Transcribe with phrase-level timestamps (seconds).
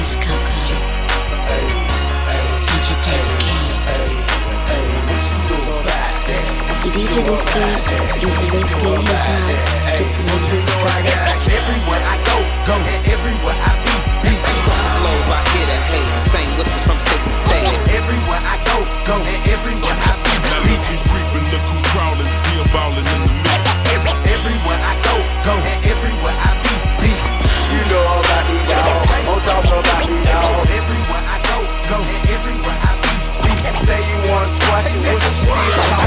[0.00, 0.56] West Coco.
[2.72, 3.44] DJ Def K.
[6.88, 7.60] DJ Def K
[8.24, 11.04] is risking his life to promote his track.
[11.04, 13.92] Everywhere I go, go, and everywhere I be,
[14.24, 14.32] be.
[15.04, 17.68] Flows I hit and hate, same whispers from Satan's stage.
[17.92, 20.80] Everywhere I go, go, and everywhere I be, Now be.
[20.80, 23.39] look who creeping, look who crawling, still ballin' in the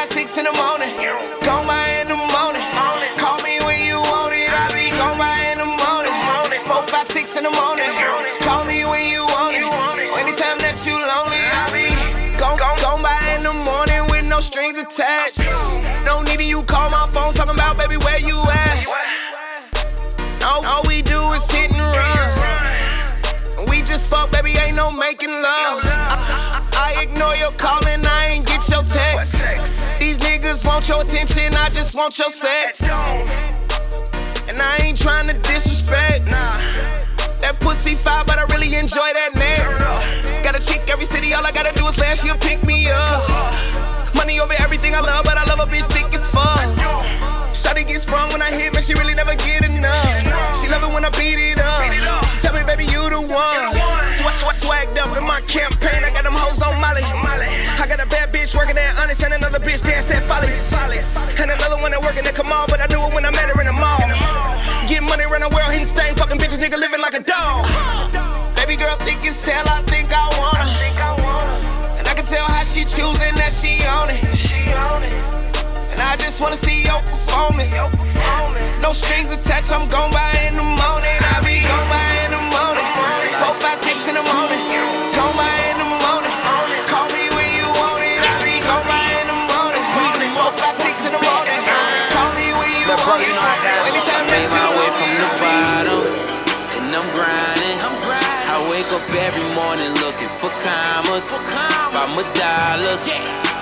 [0.00, 0.88] Five, six in the morning.
[1.44, 2.64] Gon' by in the morning.
[3.20, 4.48] Call me when you want it.
[4.48, 6.64] I be gon' by in the morning.
[6.64, 7.84] Four, five, six in the morning.
[8.40, 9.68] Call me when you want it.
[10.16, 11.92] Anytime that you lonely, I be
[12.40, 15.44] gon' gon' by in the morning with no strings attached.
[16.08, 18.80] No need you call my phone talking about baby where you at.
[20.48, 23.68] All, all we do is hit and run.
[23.68, 25.84] We just fuck, baby, ain't no making love.
[25.84, 29.39] I, I ignore your call and I ain't get your text.
[30.50, 32.82] Niggas want your attention, I just want your sex.
[34.48, 36.24] And I ain't trying to disrespect.
[36.24, 40.42] That pussy fire, but I really enjoy that neck.
[40.42, 44.12] Got a chick every city, all I gotta do is land, she'll pick me up.
[44.16, 47.39] Money over everything I love, but I love a bitch thick as fuck.
[47.52, 50.14] Shawty get sprung when I hit, but she really never get enough.
[50.56, 51.82] She love it when I beat it up.
[52.26, 53.70] She tell me, baby, you the one.
[54.18, 57.02] Swag, swag, swagged up in my campaign, I got them hoes on Molly.
[57.02, 60.72] I got a bad bitch working at Honest and another bitch dance at Follies.
[61.40, 63.58] And another one that working at Kamal, but I do it when I met her
[63.60, 64.02] in the mall.
[64.86, 67.66] Get money, run the world, hitting stain, fucking bitches, nigga living like a dog.
[68.54, 70.89] Baby girl think it's hell, I think I wanna.
[77.60, 81.18] No strings attached, I'm gon' by in the morning.
[81.28, 82.88] I be by in the morning.
[83.36, 84.64] Four, five, six in the morning.
[85.36, 86.32] By in the morning.
[86.88, 88.16] Call me when you want it.
[88.24, 89.84] I be gon' by in the morning.
[90.40, 91.60] Four, five, six in the morning.
[92.16, 93.28] Call me when you want it.
[93.28, 96.00] know I got Anytime made that you my way want from the bottom,
[96.80, 97.76] and I'm grinding.
[98.48, 101.28] I wake up every morning looking for commas,
[101.92, 103.04] by my dollars.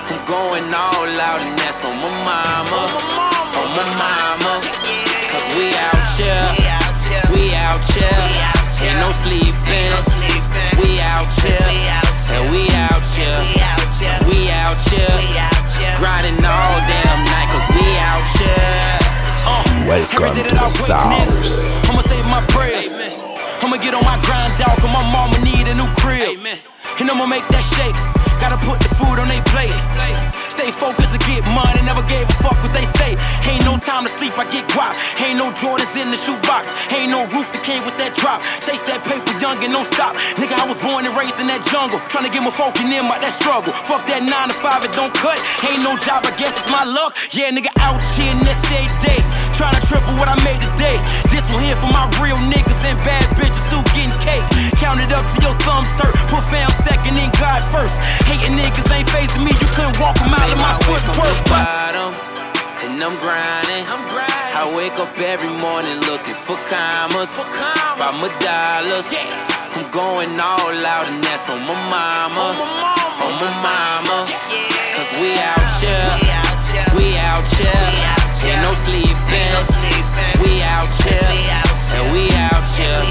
[0.07, 3.48] I'm going all out, and that's on my mama,
[3.79, 4.59] my mama.
[5.31, 6.43] Cause we out here,
[7.31, 8.19] we out here,
[8.83, 9.91] ain't no sleeping.
[10.81, 11.55] We out here,
[12.35, 13.39] and we out here,
[14.27, 15.15] we out here,
[15.99, 18.99] grinding all damn night, cause we out here.
[19.47, 21.79] Uh, Welcome every day to that I the wake, Sounds.
[21.87, 22.91] I'ma say my prayers.
[23.63, 26.35] I'ma get on my grind, dog, cause my mama need a new crib.
[26.99, 27.95] And I'ma make that shake.
[28.43, 29.75] Gotta put the food on they plate.
[30.59, 33.15] Stay focused and get money, never gave a fuck what they say.
[33.47, 34.91] Ain't no time to sleep, I get guap.
[35.23, 36.67] Ain't no Jordans in the shoebox.
[36.91, 38.43] Ain't no roof that came with that drop.
[38.59, 40.19] Chase that paper young and don't stop.
[40.35, 42.03] Nigga, I was born and raised in that jungle.
[42.11, 43.71] Tryna get my folk in out that struggle.
[43.87, 45.39] Fuck that 9 to 5, it don't cut.
[45.63, 47.15] Ain't no job, I guess it's my luck.
[47.31, 49.23] Yeah, nigga, out here in this day.
[49.59, 50.95] Tryna triple what I made today.
[51.27, 54.39] This one here for my real niggas and bad bitches who getting cake.
[54.79, 56.15] Count it up to your thumbs hurt.
[56.31, 57.99] Put fam second and God first.
[58.23, 59.51] Hating niggas ain't facing me.
[59.51, 61.35] You couldn't walk a mile in my footwork.
[61.51, 62.15] But bottom,
[62.87, 63.83] and I'm grinding.
[64.55, 67.99] I wake up every morning looking for commas, for commas.
[67.99, 69.11] by my dollars.
[69.11, 69.27] Yeah.
[69.75, 74.23] I'm going all out, and that's on my mama, on my mama.
[74.23, 79.15] Cause we out here, we out here, ain't no sleeping.
[80.43, 81.29] We out here,
[81.95, 83.01] and we out here,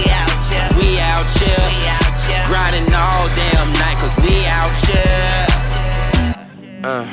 [0.79, 5.47] we out here, grinding all damn night, cause we out here.
[6.85, 7.07] Uh,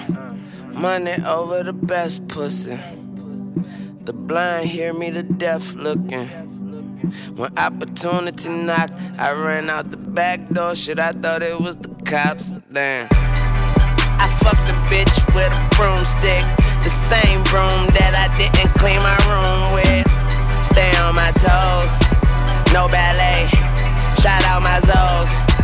[0.71, 2.79] money over the best pussy.
[4.05, 6.27] The blind hear me, the deaf looking.
[7.35, 10.75] When opportunity knocked, I ran out the back door.
[10.75, 12.53] Shit, I thought it was the cops.
[12.71, 13.07] Damn.
[13.11, 16.74] I fucked a bitch with a broomstick.
[16.85, 20.05] The same broom that I didn't clean my room with.
[20.61, 21.89] Stay on my toes.
[22.77, 23.49] No ballet.
[24.21, 25.55] Shout out my Zoes.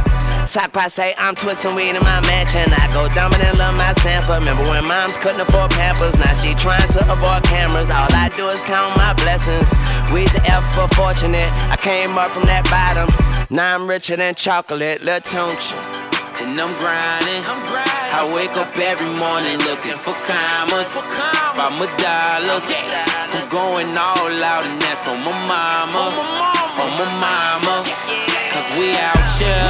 [0.50, 2.66] Sock say I'm twisting weed in my mansion.
[2.74, 4.42] I go dominant, love my Sanford.
[4.42, 6.18] Remember when moms couldn't afford Pampers?
[6.18, 7.94] Now she trying to avoid cameras.
[7.94, 9.70] All I do is count my blessings.
[10.10, 11.54] We the F for fortunate.
[11.70, 13.14] I came up from that bottom.
[13.54, 15.04] Now I'm richer than chocolate.
[15.06, 16.01] Lil Tunch.
[16.42, 17.46] And I'm grinding.
[17.46, 18.12] I'm grinding.
[18.18, 20.90] I wake up every morning looking for commas.
[20.90, 21.54] For commas.
[21.54, 22.66] By my dollars.
[22.66, 26.02] I'm going all out and that's on my mama.
[26.02, 26.82] On my mama.
[26.82, 27.86] On my mama.
[27.86, 28.58] Yeah.
[28.58, 29.70] Cause we out here.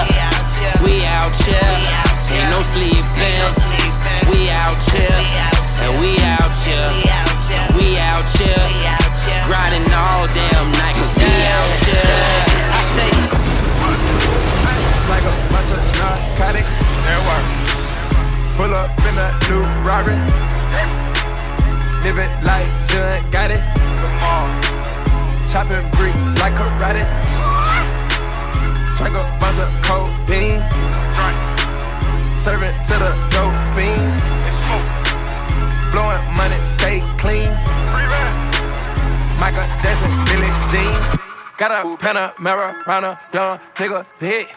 [0.80, 1.76] We out here.
[2.32, 3.52] Ain't no sleeping.
[4.32, 5.20] We out here.
[5.84, 6.88] And we out here.
[7.76, 8.64] We out here.
[9.44, 10.96] Grinding all damn night.
[10.96, 12.51] Cause we out here.
[15.22, 16.78] Like a bunch of narcotics.
[17.06, 17.46] That work.
[18.58, 20.18] Pull up in a new Rari.
[22.02, 23.62] Living like John Gotti.
[24.02, 24.50] Come on.
[25.46, 27.06] Chopping bricks like karate.
[28.98, 29.70] Drink a bunch of.
[30.26, 30.58] Drink.
[32.36, 34.18] Serving to the dope fiends.
[34.26, 34.90] And smoke.
[35.92, 37.52] Blowing money, stay clean.
[39.38, 41.31] Michael Jackson, Billie Jean.
[41.58, 44.48] Got a Panamera round a young nigga hit.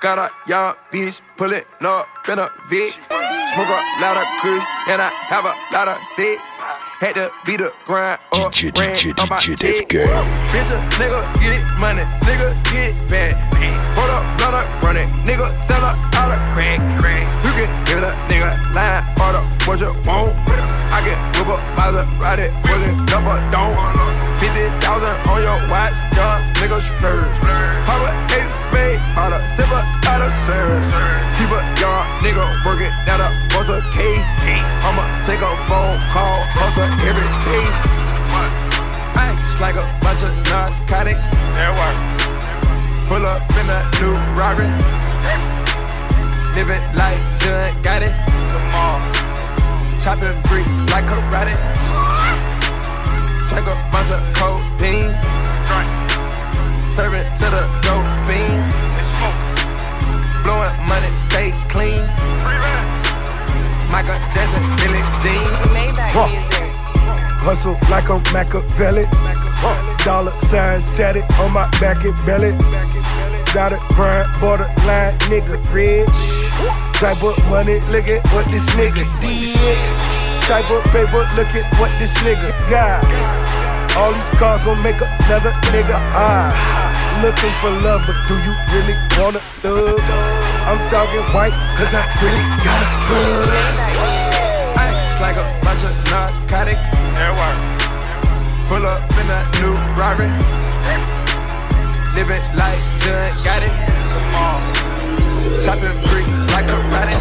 [0.00, 2.90] Got a young bitch pullin' up in a Vic.
[3.52, 6.38] Smoke a lot of kush and I have a lot of sick.
[7.00, 9.88] Had to beat the grind up, ran on my dick.
[9.90, 13.34] Bitch, a nigga get money, nigga get bad.
[13.98, 16.78] Hold up, blood up, run it, nigga sell a out of crack.
[17.42, 20.30] You can hit a nigga line, order what you want.
[20.94, 24.31] I can whip up Maserati, pull it up or don't.
[24.42, 27.30] 50,000 on your watch, young nigga splurge.
[27.86, 27.94] A
[28.34, 29.78] ace spade, all a sipper,
[30.10, 30.82] out of serve.
[31.38, 34.02] Keep a young nigga working at a buzz a K.
[34.82, 37.66] I'ma take a phone call, hustle every day.
[39.14, 41.38] Ice like a bunch of narcotics.
[43.06, 44.66] Pull up in a new Rari.
[46.58, 48.10] Living like John Gotti.
[50.02, 52.11] Chopping bricks like karate.
[53.52, 55.12] Drink a bunch of codeine.
[55.68, 55.88] Drink.
[56.88, 58.72] Serving to the dope fiends.
[58.96, 59.36] And smoke.
[60.40, 62.00] Blowing money, stay clean.
[63.92, 65.44] Michael Jackson, Billie Jean.
[66.16, 66.32] Huh.
[67.44, 69.04] Hustle like a Machiavelli.
[70.02, 72.56] Dollar signs tatted on my back and belly.
[73.52, 76.08] Got a grind, borderline nigga rich.
[76.96, 79.76] Type of money, look at what this nigga did.
[80.48, 83.41] Type of paper, look at what this nigga got.
[83.96, 86.48] All these cars gon' make another nigga high.
[87.20, 90.00] Looking for love, but do you really want a thug?
[90.64, 93.52] I'm talking white, cause I really got a plug.
[94.80, 96.88] Ice like a bunch of narcotics.
[98.66, 100.32] Pull up in a new Rari.
[102.16, 103.68] Living like John Gotti.
[103.68, 104.60] Come on.
[105.60, 107.12] Chopping bricks like a rat.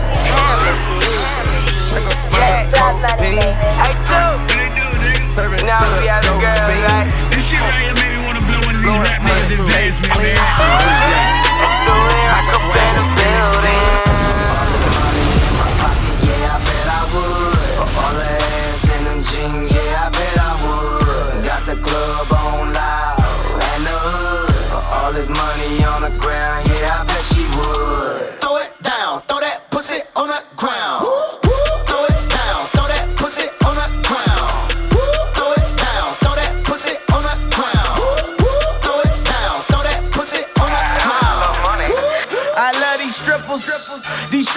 [1.91, 3.51] Take a bunch of codeine.
[5.31, 5.72] Serving to the
[6.28, 7.16] dope fiends.
[7.31, 10.12] This shit right here made me wanna blow one of these rap niggas this basement,
[10.19, 10.36] man.
[16.19, 17.80] Yeah, I bet I would.
[17.80, 21.45] For all the ass in them jeans, yeah, I bet I would.
[21.45, 22.40] Got the club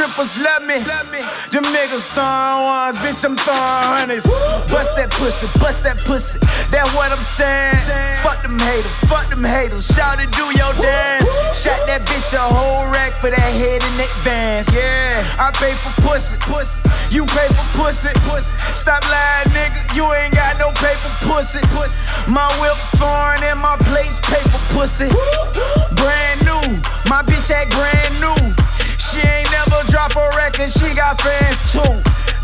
[0.05, 0.79] strippers love me.
[1.51, 4.27] Them niggas throwing ones, bitch, I'm throwing hundreds.
[4.69, 6.39] Bust that pussy, bust that pussy.
[6.71, 7.77] That's what I'm saying.
[8.21, 9.87] Fuck them haters, fuck them haters.
[9.87, 11.31] Shout it, do your dance.
[11.57, 14.69] Shot that bitch a whole rack for that head in advance.
[14.77, 16.77] Yeah, I pay for pussy, pussy.
[17.09, 18.51] You pay for pussy, pussy.
[18.77, 19.97] Stop lying, nigga.
[19.97, 21.65] You ain't got no paper, pussy.
[21.73, 21.97] pussy.
[22.29, 25.09] My whip foreign and my place paper, pussy.
[25.97, 26.65] Brand new,
[27.09, 28.37] my bitch act brand new.
[29.15, 31.95] She ain't never drop a record, she got fans too.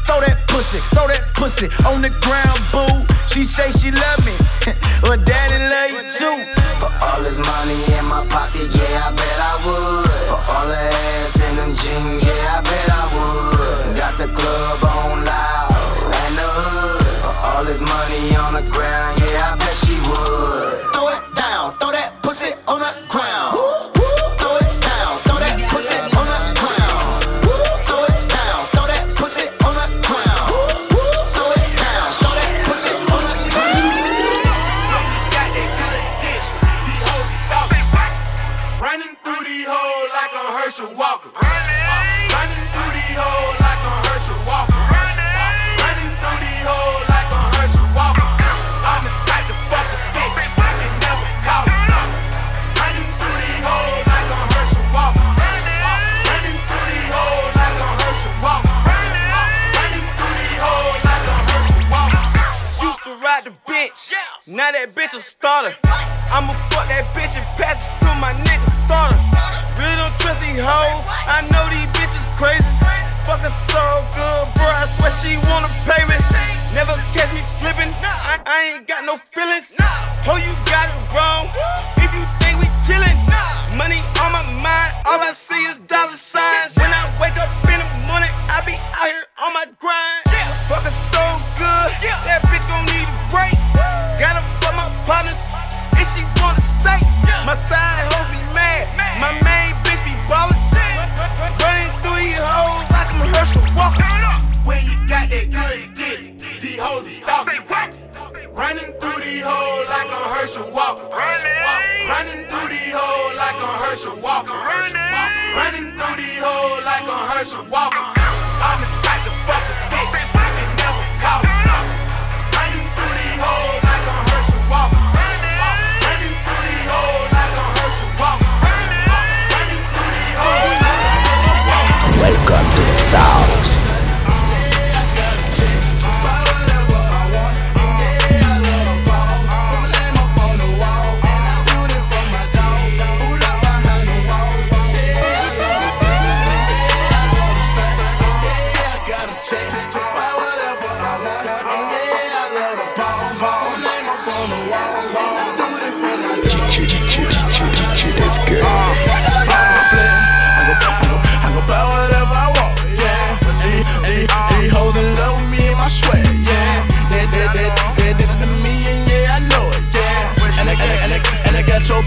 [0.06, 2.86] Throw that pussy, throw that pussy on the ground, boo.
[3.26, 4.38] She say she love me,
[5.02, 6.46] well, daddy love you too.
[6.78, 10.30] For all this money in my pocket, yeah, I bet I would.
[10.30, 11.99] For all the ass in them jeans,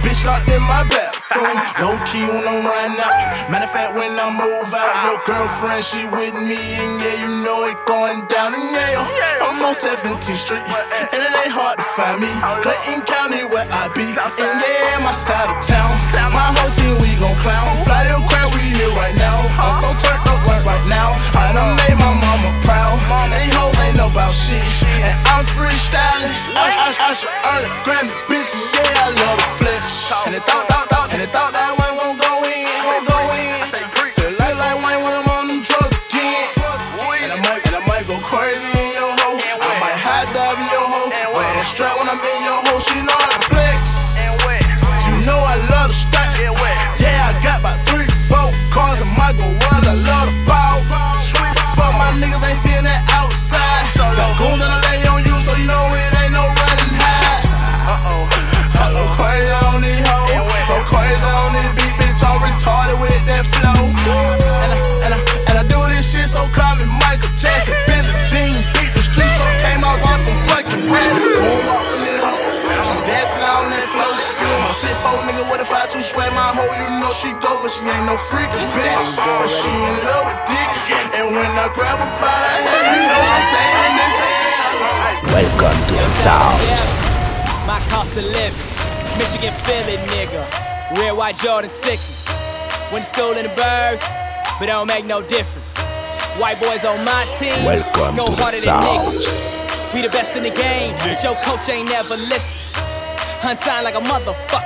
[0.03, 1.57] bitch locked in my bathroom.
[1.81, 3.50] Low key when I'm riding out.
[3.50, 7.31] Matter of fact, when I move out, your girlfriend, she with me and yeah, you
[7.43, 9.07] know it going down in Yale.
[9.41, 12.29] I'm on 17th Street, and it ain't hard to find me.
[12.62, 15.91] Clayton County where I be, and yeah, my side of town.
[16.36, 17.67] My whole team, we gon' clown.
[17.88, 19.38] Fly your crowd, we here right now.
[19.60, 21.13] I'm so turned up right now.
[21.38, 22.98] I done made my mama proud.
[23.33, 23.53] Ain't
[24.03, 24.63] know about shit.
[25.03, 26.36] And I'm freestyling.
[26.55, 28.51] I, I, I should earn a Grammy, bitch.
[28.75, 30.12] Yeah, I love the flesh.
[30.25, 32.33] And they thought, thought, thought, and they thought that one gon' go
[64.03, 67.72] And I, and I, and I do this shit so calm and Michael Jackson.
[67.88, 71.12] Billie Jean beat the streets, so came out on some fucking rap.
[71.15, 72.43] Boom, up in this hoe.
[72.83, 74.12] She dancing on that flow.
[74.12, 76.67] My sit four nigga with a five two swag my hoe.
[76.67, 79.15] You know she go, but she ain't no freakin' bitch.
[79.15, 80.69] But she in love with dick.
[81.15, 84.15] And when I grab her by the head, you know she saying this.
[85.31, 86.60] Welcome to the South.
[87.63, 88.67] My cost of living,
[89.15, 90.43] Michigan Philly nigga.
[91.00, 92.27] Red white Jordan sixes.
[92.93, 94.05] Went to school in the burbs,
[94.62, 95.73] but it don't make no difference.
[96.38, 99.97] White boys on my team, Welcome go to the harder than niggas.
[99.97, 102.62] We the best in the game, but your coach ain't never listen.
[103.41, 104.62] Unsigned like a motherfucker.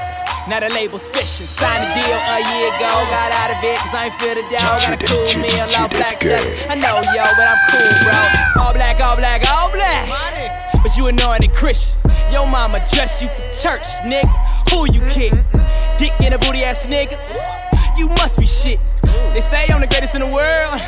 [0.52, 1.48] Now the label's fishing.
[1.48, 4.44] Signed a deal a year ago, got out of it, cause I ain't feel the
[4.52, 4.76] dog.
[4.76, 6.44] Got a cool meal, all black check.
[6.68, 8.20] I know, yo, but I'm cool, bro.
[8.60, 10.04] All black, all black, all black.
[10.84, 11.96] But you anointed Christian.
[12.28, 14.28] Yo mama dress you for church, nigga.
[14.76, 15.32] Who you kick?
[15.96, 17.40] Dick in the booty ass niggas.
[17.98, 18.80] You must be shit.
[19.34, 20.80] They say I'm the greatest in the world.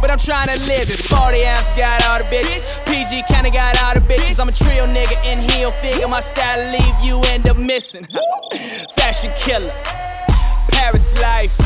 [0.00, 0.98] But I'm trying to live it.
[0.98, 2.84] 40 ounce got all the bitches.
[2.86, 4.40] PG kinda got all the bitches.
[4.40, 6.08] I'm a trio nigga in heel figure.
[6.08, 8.06] My style leave you end up missing.
[8.96, 9.72] Fashion killer.
[10.68, 11.56] Paris life.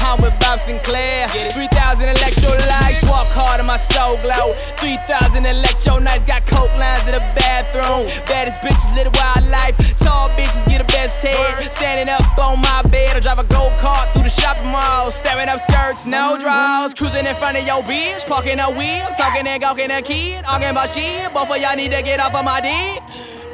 [0.00, 1.28] I'm with Bob Sinclar.
[1.52, 3.08] 3,000 electrolytes.
[3.08, 4.54] Walk hard on my soul glow.
[4.76, 6.24] 3,000 electro nights.
[6.24, 8.08] Got coke lines in the bathroom.
[8.26, 9.76] Baddest bitches live a wild life.
[9.98, 11.72] Tall bitches get the best head.
[11.72, 13.16] Standing up on my bed.
[13.16, 15.10] I drive a gold cart through the shopping mall.
[15.10, 16.94] Staring up skirts, no draws.
[16.94, 18.26] Cruising in front of your bitch.
[18.26, 19.06] Parking a wheel.
[19.16, 20.44] Talking and gawking a kid.
[20.48, 21.32] Arguing about shit.
[21.32, 23.02] Both of y'all need to get off of my dick.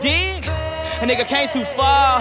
[0.01, 0.47] Dig?
[0.47, 2.21] A nigga came too far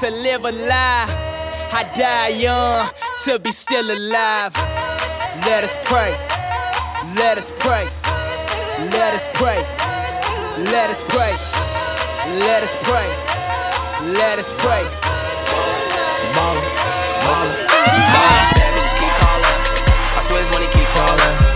[0.00, 1.27] to live a lie.
[1.70, 2.88] I die young
[3.24, 4.54] to be still alive.
[5.44, 6.16] Let us pray.
[7.16, 7.88] Let us pray.
[8.90, 9.58] Let us pray.
[10.72, 11.32] Let us pray.
[12.40, 13.08] Let us pray.
[14.14, 14.84] Let us pray.
[16.34, 16.62] Mama,
[17.26, 17.52] mama.
[18.56, 19.58] That bitch keep calling.
[20.16, 21.47] I swear his money keep falling.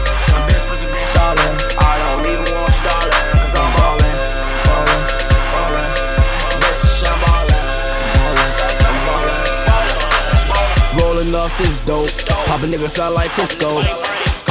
[11.59, 12.09] This dope.
[12.47, 13.71] Pop a nigga sound like Crisco.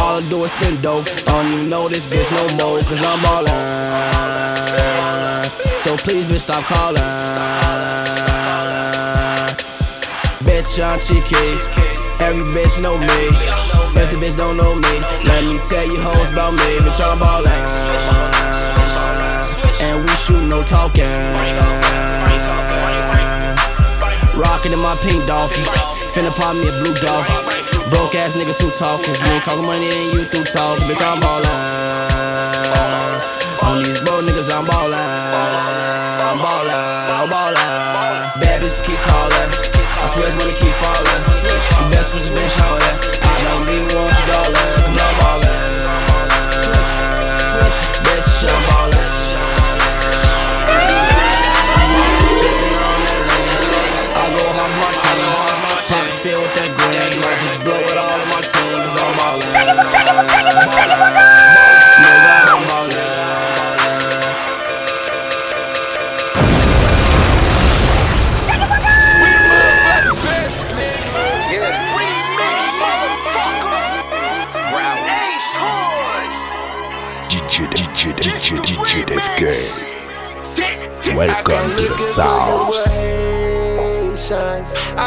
[0.02, 1.06] All I do is spin dope.
[1.28, 3.54] I don't even know this bitch no more, cause I'm ballin'.
[5.80, 7.02] So please, bitch, stop calling.
[10.46, 11.38] Bitch, I'm cheeky.
[12.22, 13.22] Every bitch know me.
[14.02, 14.94] If the bitch don't know me,
[15.26, 16.80] let me tell you hoes about me.
[16.82, 17.52] Bitch, I'm ballin'.
[19.82, 21.06] And we shoot no talking.
[24.36, 26.01] Rockin' in my pink dolphin.
[26.12, 27.90] Finna pop me a blue dolphin.
[27.90, 29.16] Broke ass niggas who talkin'.
[29.16, 30.84] You ain't talkin' money, then you through talkin'.
[30.84, 31.48] Bitch, I'm ballin'.
[33.64, 35.00] On these broke niggas, I'm ballin'.
[35.00, 36.76] I'm ballin'.
[36.76, 37.56] I'm ballin'.
[38.44, 39.52] Bad bitches keep callin'.
[40.04, 41.24] I swear it's money keep fallin'.
[41.92, 42.81] Best friends been showin'.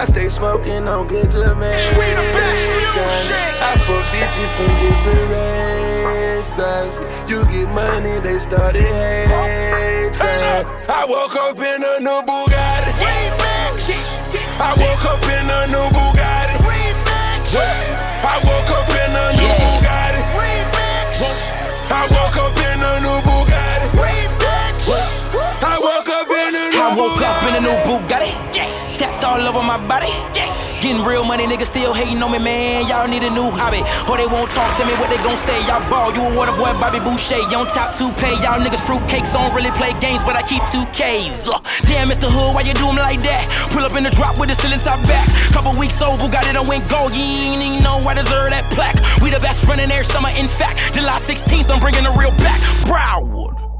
[0.04, 1.96] I stay smoking on good Jamaicans.
[1.96, 7.00] I fuck bitches from different races.
[7.26, 10.20] You get money, they started hating.
[10.92, 12.92] I woke up in a new Bugatti.
[14.60, 16.60] I woke up in a new Bugatti.
[18.20, 20.20] I woke up in a new Bugatti.
[21.88, 23.88] I woke up in a new Bugatti.
[25.64, 28.93] I woke up in a new I woke up in a new Bugatti.
[29.24, 30.12] All over my body.
[30.84, 32.84] Getting real money, niggas still hating on me, man.
[32.86, 33.80] Y'all need a new hobby.
[34.04, 35.56] Or they won't talk to me, what they gon' say?
[35.64, 37.40] Y'all ball, you a water boy, Bobby Boucher.
[37.48, 38.36] You on top two pay.
[38.44, 41.48] Y'all niggas fruitcakes, don't really play games, but I keep two Ks.
[41.48, 41.56] Uh,
[41.88, 42.28] damn, Mr.
[42.28, 43.48] Hood, why you do like that?
[43.72, 45.24] Pull up in the drop with the ceiling top back.
[45.56, 47.16] Couple weeks old, Bugatti done went gold.
[47.16, 49.00] You ain't even know I deserve that plaque.
[49.24, 50.76] We the best running air summer, in fact.
[50.92, 52.60] July 16th, I'm bringing the real back.
[52.84, 53.73] Broward.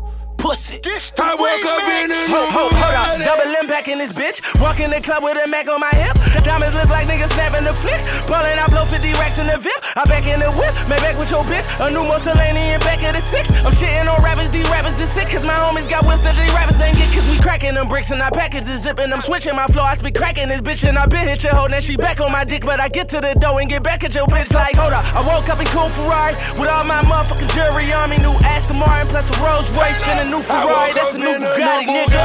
[0.44, 0.76] Pussy.
[1.16, 3.16] I woke up in a Hold, hold, hold up.
[3.16, 4.44] Double impact in this bitch.
[4.60, 6.12] Walk in the club with a Mac on my hip.
[6.44, 7.96] Diamonds look like niggas snapping the flick.
[8.28, 9.72] Ballin', I blow 50 racks in the VIP.
[9.96, 10.76] I back in the whip.
[10.84, 11.64] Make back with your bitch.
[11.80, 13.48] A new Mussolini in back of the six.
[13.64, 14.52] I'm shitting on rappers.
[14.52, 15.32] These rappers is sick.
[15.32, 17.08] Cause my homies got whips that these rappers ain't get.
[17.16, 19.00] Cause we cracking them bricks and I package the zip.
[19.00, 19.88] And I'm switching my flow.
[19.88, 20.84] I speak cracking this bitch.
[20.84, 21.72] And I been hit your hoe.
[21.72, 22.68] Now she back on my dick.
[22.68, 24.52] But I get to the dough and get back at your bitch.
[24.52, 25.08] Like, hold up.
[25.16, 26.36] I woke up in cool Ferrari.
[26.60, 28.18] With all my motherfucking jewelry on me.
[28.20, 30.92] New Aston Martin plus a Rolls Royce and a new Ferrari.
[30.94, 32.22] That's a new Bugatti, nigga.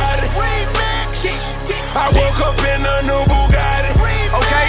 [1.93, 3.91] I woke up in a new Bugatti.
[4.39, 4.65] Okay.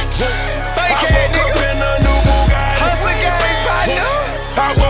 [0.76, 2.80] Fake I woke up in a new Bugatti.
[2.84, 4.89] Hustle gang, partner.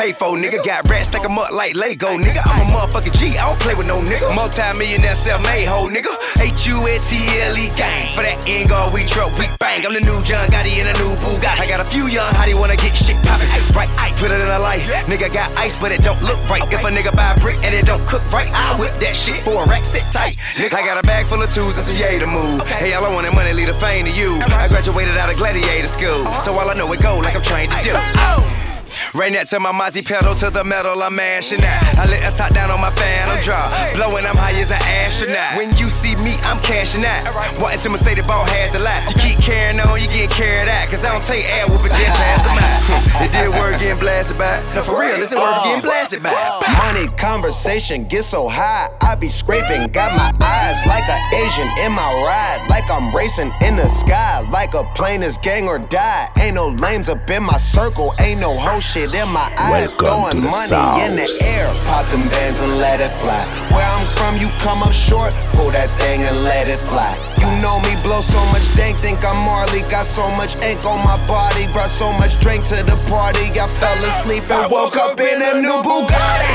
[0.00, 2.40] Pay for nigga got rats stack 'em up like Lego nigga.
[2.48, 4.34] I'm a motherfucking G, I don't play with no nigga.
[4.34, 6.16] Multi-millionaire self-made hoe nigga.
[6.40, 8.14] H-U-A-T-L-E gang.
[8.16, 9.84] For that end guard we truck, we bang.
[9.84, 11.60] I'm the new John Gotti in a new Bugatti.
[11.60, 13.46] I got a few young hottie wanna get shit poppin'.
[13.76, 14.88] Right, I put it in a light.
[15.04, 16.64] Nigga got ice, but it don't look right.
[16.72, 19.44] If a nigga buy a brick and it don't cook right, I whip that shit
[19.44, 20.38] for a rack, sit tight.
[20.56, 22.66] Nigga, I got a bag full of twos and some yay to move.
[22.66, 24.40] Hey, all I want is money, leave the fame to you.
[24.40, 24.64] Uh-huh.
[24.64, 27.70] I graduated out of gladiator school, so all I know it go like I'm trained
[27.72, 28.69] to do.
[29.12, 31.98] Right next to my Mozzie pedal to the metal, I'm mashing out.
[31.98, 33.66] I let a top down on my fan, I'm drop.
[33.98, 35.58] Blowing, I'm high as an astronaut.
[35.58, 37.26] When you see me, I'm cashing out.
[37.58, 39.02] Wanting to Mercedes ball had to lie.
[39.10, 40.86] You keep carrying on, you get carried out.
[40.86, 42.70] Cause I don't take air whooping jet pass them out.
[43.20, 44.62] It did work getting blasted by.
[44.74, 46.30] No, for real, it's worth getting blasted by.
[46.78, 49.88] Money conversation get so high, I be scraping.
[49.88, 54.40] Got my eyes like an Asian in my ride, like I'm racing in the sky,
[54.50, 56.28] like a plane is gang or die.
[56.38, 59.96] Ain't no lames up in my circle, ain't no whole shit in my eyes.
[59.96, 61.56] Welcome to Throwing the money in the South.
[61.56, 63.40] air, pop them bands and let it fly.
[63.72, 67.16] Where I'm from, you come up short, pull that thing and let it fly.
[67.40, 69.80] You know me, blow so much dank, think I'm Marley.
[69.88, 73.48] Got so much ink on my body, brought so much drink to the party.
[73.56, 76.52] I fell asleep and woke up in a new Bugatti.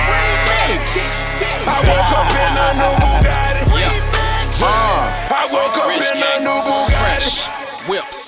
[1.65, 3.65] I woke up in a new Bugatti.
[5.33, 7.89] I woke up in a new Bugatti.
[7.89, 8.24] Whips.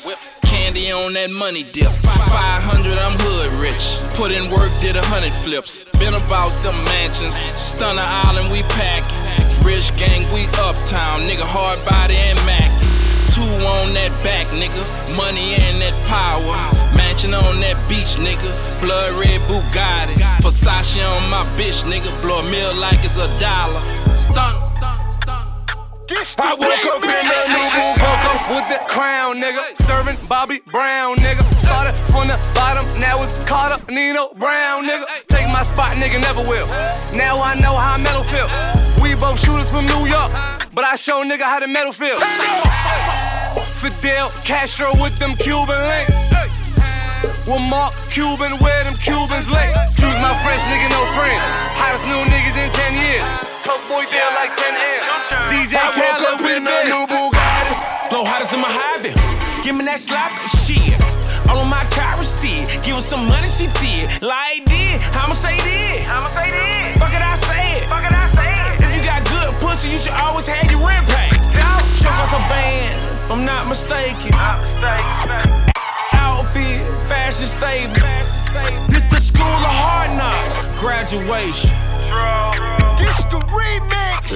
[0.88, 1.92] On that money dip.
[1.92, 4.00] 500, I'm hood rich.
[4.16, 5.84] Put in work, did a hundred flips.
[6.00, 7.36] Been about the mansions.
[7.60, 9.20] Stunner Island, we packing.
[9.68, 11.28] Rich gang, we uptown.
[11.28, 12.72] Nigga, hard body and Mac.
[13.36, 14.80] Two on that back, nigga.
[15.12, 16.56] Money and that power.
[16.96, 18.48] Mansion on that beach, nigga.
[18.80, 20.16] Blood red Bugatti.
[20.40, 22.16] Versace on my bitch, nigga.
[22.24, 23.84] Blow a meal like it's a dollar.
[24.16, 24.68] Stunner.
[26.10, 27.68] I woke up in a new
[28.32, 29.76] up with the crown, nigga.
[29.76, 31.44] Serving Bobby Brown, nigga.
[31.60, 35.06] Started from the bottom, now it's caught up Nino Brown, nigga.
[35.28, 36.68] Take my spot, nigga, never will.
[37.14, 38.48] Now I know how metal feel.
[39.04, 40.32] We both shooters from New York,
[40.74, 42.16] but I show nigga how the metal feel.
[43.76, 46.57] Fidel Castro with them Cuban links.
[47.48, 49.72] With Mark Cuban, where them Cubans lay.
[49.84, 51.40] Excuse my French, nigga, no friend.
[51.80, 53.24] Hottest new niggas in 10 years.
[53.64, 55.08] Coke boy deal like 10 M.
[55.48, 57.74] DJ Khaled with a new Bugatti.
[58.10, 59.16] Blow hottest than my Mojave.
[59.64, 60.32] Give me that slap
[60.64, 60.96] shit.
[61.48, 62.68] All on my tire steed.
[62.84, 64.12] Give her some money, she did.
[64.22, 65.00] Like did.
[65.16, 66.08] I'ma say did.
[66.08, 67.00] I'ma say did.
[67.00, 67.88] Fuck it, I say it.
[67.88, 68.84] Fuck it, I say it.
[68.84, 71.36] If you got good pussy, you should always have your rent paid.
[71.96, 74.32] Show us a band, if I'm not mistaken.
[74.32, 75.67] Not mistaken.
[77.28, 78.88] Outfit, fashion statement.
[78.88, 80.56] This the school of hard knocks.
[80.80, 81.76] Graduation.
[82.96, 84.32] This the remix.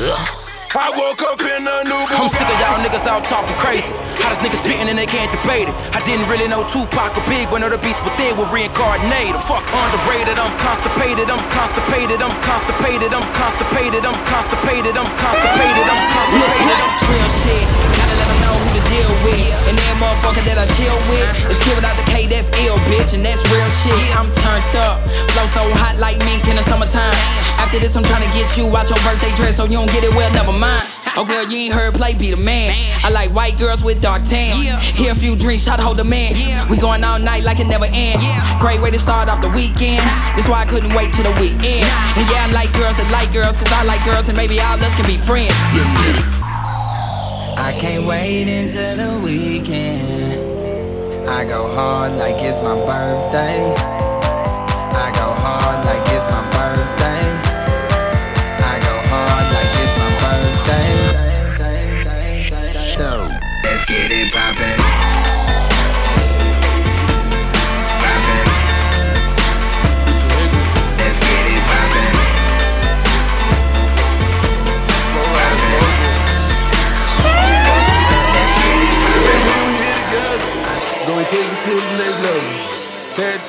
[0.75, 3.95] I woke up in a new I'm sick of y'all niggas out talking crazy.
[4.19, 5.75] How Hottest niggas spitting and they can't debate it.
[5.95, 9.39] I didn't really know Tupac or Big, but know the beast within were reincarnated.
[9.43, 16.03] Fuck underrated, I'm constipated, I'm constipated, I'm constipated, I'm constipated, I'm constipated, I'm constipated, I'm
[16.11, 16.43] constipated.
[16.43, 17.80] Look, look, real shit.
[19.01, 19.49] Deal with.
[19.65, 23.17] And that motherfucker that I chill with is giving out the pay, that's ill, bitch,
[23.17, 23.97] and that's real shit.
[24.13, 25.01] I'm turned up,
[25.33, 27.17] flow so hot like mink in the summertime.
[27.57, 30.05] After this, I'm trying to get you out your birthday dress so you don't get
[30.05, 30.85] it well, never mind.
[31.19, 32.71] Oh girl, you ain't heard play, be the man.
[33.03, 34.63] I like white girls with dark tans.
[34.95, 36.31] Here a few drinks, try to hold the man.
[36.71, 38.19] We going all night like it never end.
[38.63, 39.99] Great way to start off the weekend.
[40.39, 41.83] That's why I couldn't wait till the weekend.
[42.15, 44.79] And yeah, I like girls that like girls, cause I like girls and maybe all
[44.79, 45.51] us can be friends.
[45.75, 46.40] Let's get it.
[47.61, 51.29] I can't wait until the weekend.
[51.29, 54.10] I go hard like it's my birthday.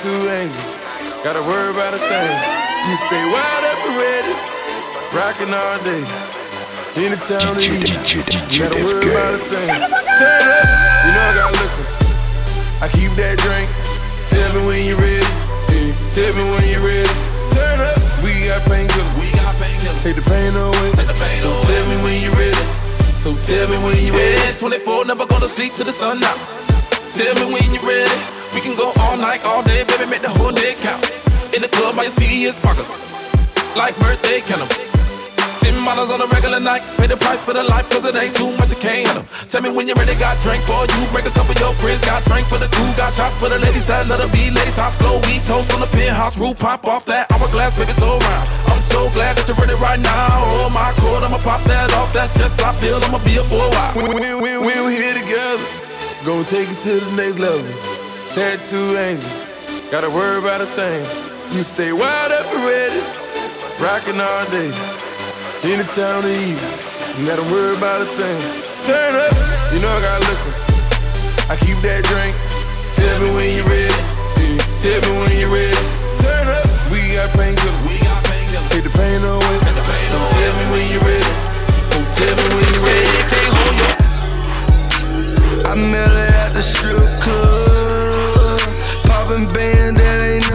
[0.02, 0.58] Tattoo angel,
[1.22, 2.34] gotta worry about a thing.
[2.90, 4.34] You stay wide up and ready,
[5.14, 6.02] rockin' all day.
[6.98, 8.26] Anytime to eat, you
[8.58, 9.70] gotta worry about a thing.
[9.70, 10.66] Turn up,
[11.06, 11.86] you know I got liquor.
[12.82, 13.70] I keep that drink.
[14.26, 15.22] Tell me when you're ready.
[16.10, 17.14] Tell me when you're ready.
[17.54, 17.94] Turn up,
[18.26, 19.22] we got painkillers.
[19.22, 20.02] We got painkillers.
[20.02, 20.98] Take the pain away.
[20.98, 22.58] Take the pain so tell me when you're ready.
[23.22, 24.34] So tell me when you're ready.
[24.34, 26.42] Yeah, 24, never gonna sleep till the sun out.
[27.14, 28.31] Tell me when you're ready.
[28.54, 31.00] We can go all night, all day, baby, make the whole day count.
[31.56, 32.92] In the club, you see is pockets.
[33.76, 34.68] Like birthday candles.
[35.60, 36.82] Ten bottles on a regular night.
[36.96, 39.24] Pay the price for the life, cause it ain't too much, you can't handle.
[39.48, 41.00] Tell me when you're ready, got drink for you.
[41.12, 42.88] Bring a couple of your friends, got drink for the crew.
[42.96, 44.76] Got shots for the ladies that let her be ladies.
[44.76, 46.58] Top flow, we toast on the penthouse roof.
[46.58, 48.44] Pop off that hourglass, baby, so round.
[48.68, 50.44] I'm so glad that you're ready right now.
[50.60, 52.12] Oh my god, I'ma pop that off.
[52.12, 53.00] That's just how I feel.
[53.06, 53.92] I'ma be a while.
[53.96, 55.62] We, we, we, we, we here together.
[56.24, 57.91] Gonna take it to the next level.
[58.32, 59.28] Tattoo angel,
[59.90, 61.04] gotta worry about a thing.
[61.52, 62.96] You stay wide up and ready,
[63.76, 64.72] rocking all day.
[65.68, 66.56] Anytime to eat,
[67.20, 68.40] you gotta worry about a thing.
[68.88, 69.36] Turn up,
[69.68, 70.56] you know I got liquor.
[71.52, 72.32] I keep that drink.
[72.96, 73.92] Tell me when you're ready.
[74.80, 75.76] Tell me when you're ready.
[76.24, 77.84] Turn up, we got painkillers.
[77.84, 78.64] We got painkillers.
[78.72, 79.60] Take the pain away.
[80.08, 81.32] so tell me when you ready.
[81.84, 83.12] So tell me when you ready.
[85.68, 87.81] I met her at the strip club.
[89.42, 90.46] Poppin' band that ain't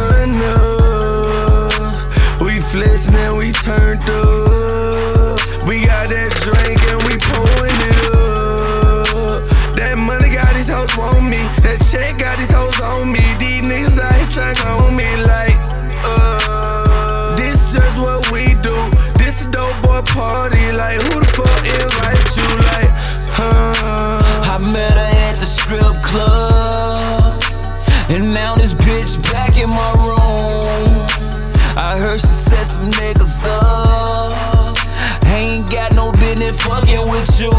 [0.47, 2.05] else.
[2.39, 5.39] We flexin' and we turned up.
[5.67, 9.43] We got that drink and we pouring it up.
[9.75, 11.41] That money got these hoes on me.
[11.67, 13.19] That check got these hoes on me.
[13.39, 15.59] These niggas out here tryna on me like,
[16.07, 17.35] uh.
[17.35, 18.75] This just what we do.
[19.19, 20.71] This a dope boy party.
[20.71, 22.47] Like, who the fuck invite you?
[22.71, 22.91] Like,
[23.35, 24.55] huh?
[24.55, 26.46] I met her at the strip club.
[33.07, 34.75] Niggas up.
[35.27, 37.51] Ain't got no business fucking with you.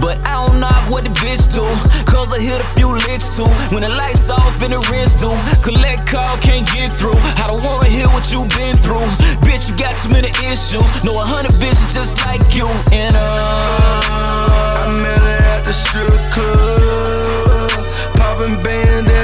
[0.00, 1.64] But I don't knock what the bitch do.
[2.04, 3.48] Cause I hit a few licks too.
[3.72, 5.32] When the lights off and the wrist do.
[5.64, 7.16] Collect call, can't get through.
[7.40, 9.08] I don't wanna hear what you been through.
[9.46, 10.84] Bitch, you got too many issues.
[11.04, 12.68] Know a hundred bitches just like you.
[12.92, 14.82] And uh.
[14.82, 17.70] I met her at the strip club.
[18.16, 19.15] Poppin' band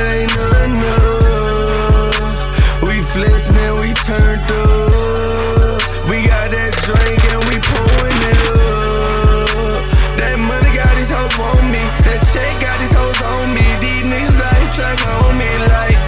[3.12, 5.76] flexing and we turned up.
[6.08, 9.84] We got that drink and we pouring it up.
[10.16, 11.84] That money got these hoes on me.
[12.08, 13.64] That check got these hoes on me.
[13.84, 15.98] These niggas ain't trying on me like,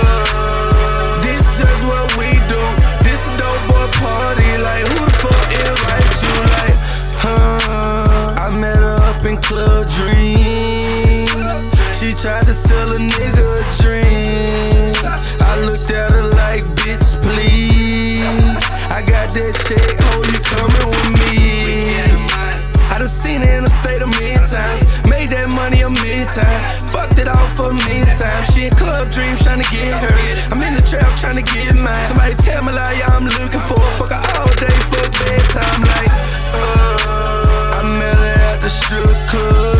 [0.00, 1.20] uh.
[1.20, 2.62] This just what we do.
[3.04, 4.48] This a dope boy party.
[4.64, 6.34] Like, who the fuck invite you?
[6.56, 6.78] Like,
[7.20, 8.32] huh?
[8.40, 11.68] I met her up in Club Dreams.
[11.92, 14.96] She tried to sell a nigga a dream.
[15.04, 16.15] I looked at her.
[19.36, 21.92] That check, oh, you coming with me?
[22.88, 24.80] I done seen it in the state a million times.
[25.04, 26.80] Made that money a million times.
[26.88, 28.44] Fucked it all for a million times.
[28.56, 30.16] She in club dreams trying to get her.
[30.48, 32.06] I'm in the trap trying to get mine.
[32.08, 35.80] Somebody tell me like, yeah, I'm looking for a fucker all day for bedtime.
[35.84, 36.12] Like,
[36.56, 39.75] uh, I met her at the strip club.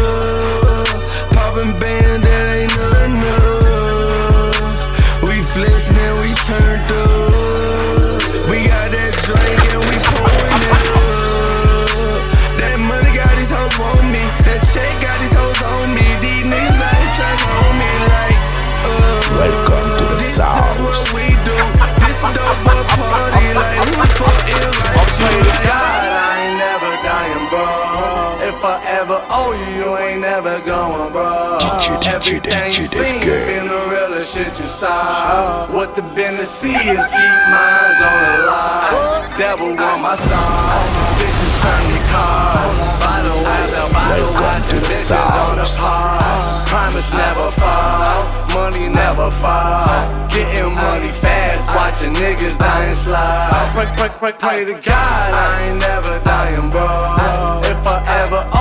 [28.84, 31.58] Ever owe oh, you, you ain't never going, bro.
[32.06, 35.66] Everything you seen been the realest shit you saw.
[35.72, 39.38] What the business is, keep minds on the line.
[39.38, 40.86] Devil want my song.
[41.20, 42.56] Bitches turn your car.
[43.00, 46.66] Bottle after bottle, watching bitches on the pod.
[46.68, 48.46] Promise never fall.
[48.56, 50.26] Money never fall.
[50.30, 53.48] Getting money fast, watching niggas dying slow.
[53.74, 57.60] Pray, pray, pray, pray to God, I ain't never dying, bro.
[57.64, 58.55] If I ever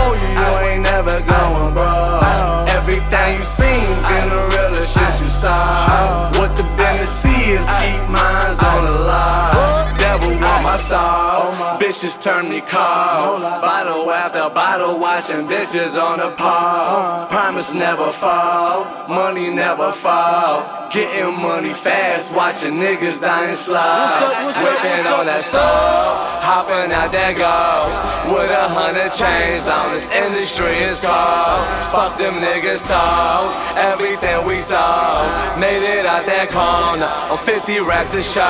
[0.95, 2.65] never going, bro.
[2.69, 6.31] Everything you seen been the realest shit you saw.
[6.37, 9.54] What the business is, keep minds on the line.
[10.75, 11.79] Want oh my soul.
[11.79, 13.41] Bitches turn me cold.
[13.41, 16.47] Bottle after bottle, watching bitches on the pole.
[16.47, 17.27] Uh.
[17.27, 18.83] Promise never fall.
[19.07, 20.85] Money never fall.
[20.91, 23.75] Getting money fast, watching niggas dying slow.
[23.75, 26.35] What's up, what's up, Whipping what's up, on that stove.
[26.43, 27.99] Hopping out that ghost.
[28.31, 31.67] With a hundred chains on this industry is cold.
[31.91, 33.51] Fuck them niggas told.
[33.75, 35.31] Everything we sold.
[35.59, 37.07] Made it out that corner.
[37.31, 38.45] On 50 racks a show.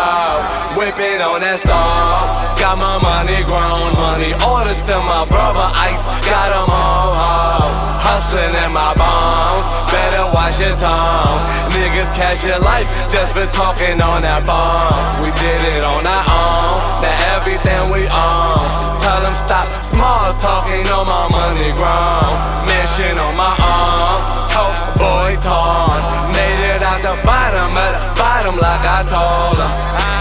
[0.77, 2.14] Whipping on that stove.
[2.59, 3.93] Got my money grown.
[3.95, 6.05] Money orders to my brother Ice.
[6.25, 7.73] Got 'em all home.
[8.07, 9.65] Hustling in my bones.
[9.91, 11.39] Better watch your tongue.
[11.75, 15.21] Niggas catch your life just for talking on that phone.
[15.21, 17.01] We did it on our own.
[17.03, 18.63] Now everything we own.
[19.03, 22.31] Tell them stop small talking on my money grown.
[22.65, 24.54] Mission on my arm.
[25.05, 26.01] Boy torn.
[26.33, 29.73] Made it out the bottom of the bottom like I told them.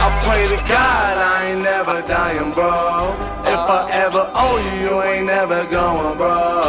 [0.04, 3.16] I pray to God I ain't never dying, bro.
[3.54, 6.63] If I ever owe you, you ain't never going, bro.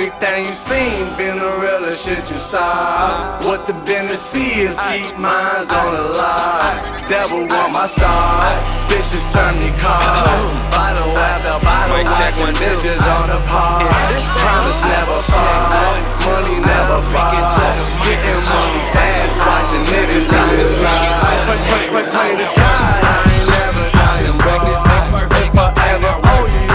[0.00, 3.36] Everything you seen been the realest shit you saw.
[3.44, 6.80] What the business see is, keep minds on the line.
[7.04, 8.56] Devil want my side,
[8.88, 10.56] bitches turn me cold.
[10.72, 13.84] Bottle after bottle, watching bitches on the pod.
[14.40, 15.68] Promise never fall,
[16.24, 17.36] money never fall.
[18.00, 21.12] Getting money fast, watching niggas die slide.
[21.44, 24.64] Pray, pray, pray, pray to God, I ain't never dying, bro.
[25.44, 26.69] If I ever owe you,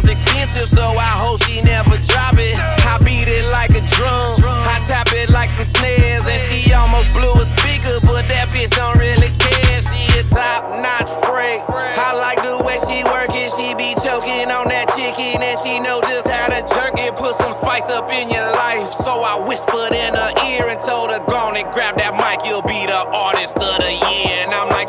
[0.00, 2.56] microphone's expensive, so I hope she never drop it.
[2.86, 4.40] I beat it like a drum.
[4.44, 6.26] I tap it like some snares.
[6.26, 9.82] And she almost blew a speaker, but that bitch don't really care.
[9.82, 11.62] She a top notch freak.
[11.68, 13.52] I like the way she work it.
[13.56, 17.16] She be choking on that chicken, and she know just how to jerk it.
[17.16, 18.92] Put some spice up in your life.
[18.92, 22.46] So I whispered in her ear and told her, Go and grab that mic.
[22.46, 24.44] You'll be the artist of the year.
[24.44, 24.88] And I'm like,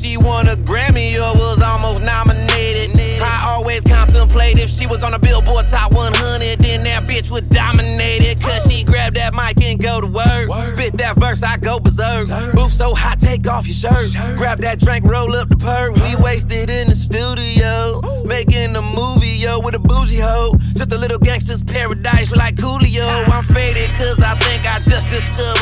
[0.00, 2.90] she won a Grammy or was almost nominated.
[3.20, 7.48] I always contemplate if she was on the Billboard Top 100, then that bitch would
[7.50, 8.40] dominate it.
[8.40, 10.48] Cause she grab that mic and go to work.
[10.68, 12.28] Spit that verse, I go berserk.
[12.54, 14.12] Booth so hot, take off your shirt.
[14.36, 15.94] Grab that drink, roll up the perk.
[15.96, 20.56] We wasted in the studio, making a movie, yo, with a bougie hoe.
[20.74, 23.28] Just a little gangster's paradise like Coolio.
[23.28, 25.59] I'm faded cause I think I just discovered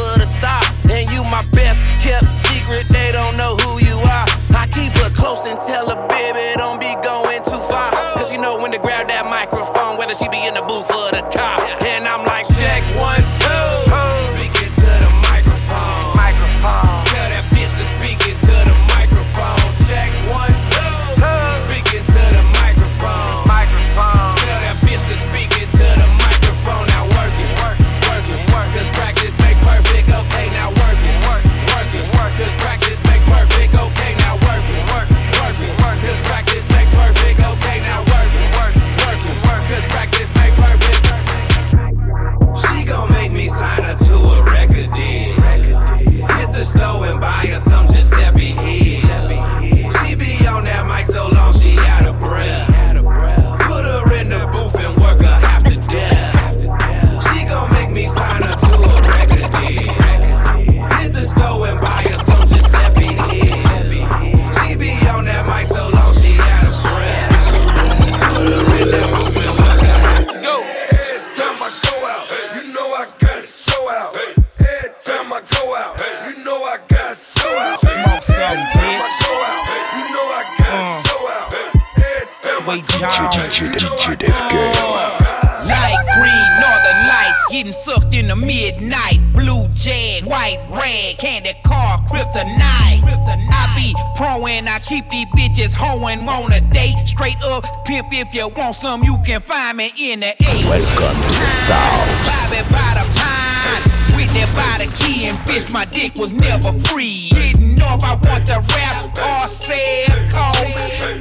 [94.88, 96.96] keep these bitches hoeing on a date.
[97.06, 100.54] Straight up, pimp if you want some, you can find me in the A.
[100.64, 102.08] Welcome to the South.
[102.24, 103.82] Bobby by the pine,
[104.16, 107.28] with that by the key and bitch, my dick was never free.
[107.28, 110.72] Didn't know if I want to rap or sell coke.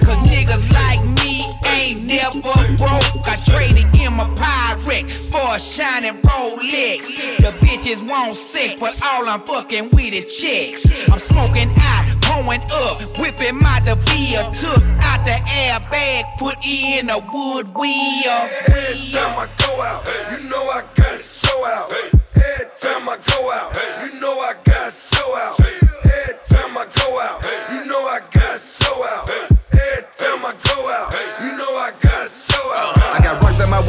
[0.02, 2.40] Cause niggas like me ain't never
[2.78, 3.28] broke.
[3.28, 7.38] I traded in my pirate for a shining Rolex.
[7.38, 10.86] The bitches want sick, but all I'm fucking with is chicks.
[11.10, 12.07] I'm smoking out,
[12.44, 14.52] pulling up, whipping my DeVille.
[14.52, 18.50] Took out the airbag, put in a wood wheel.
[18.68, 21.92] Every time I go out, you know I got to show out.
[21.92, 23.74] Every time I go out,
[24.04, 25.67] you know I got to show out.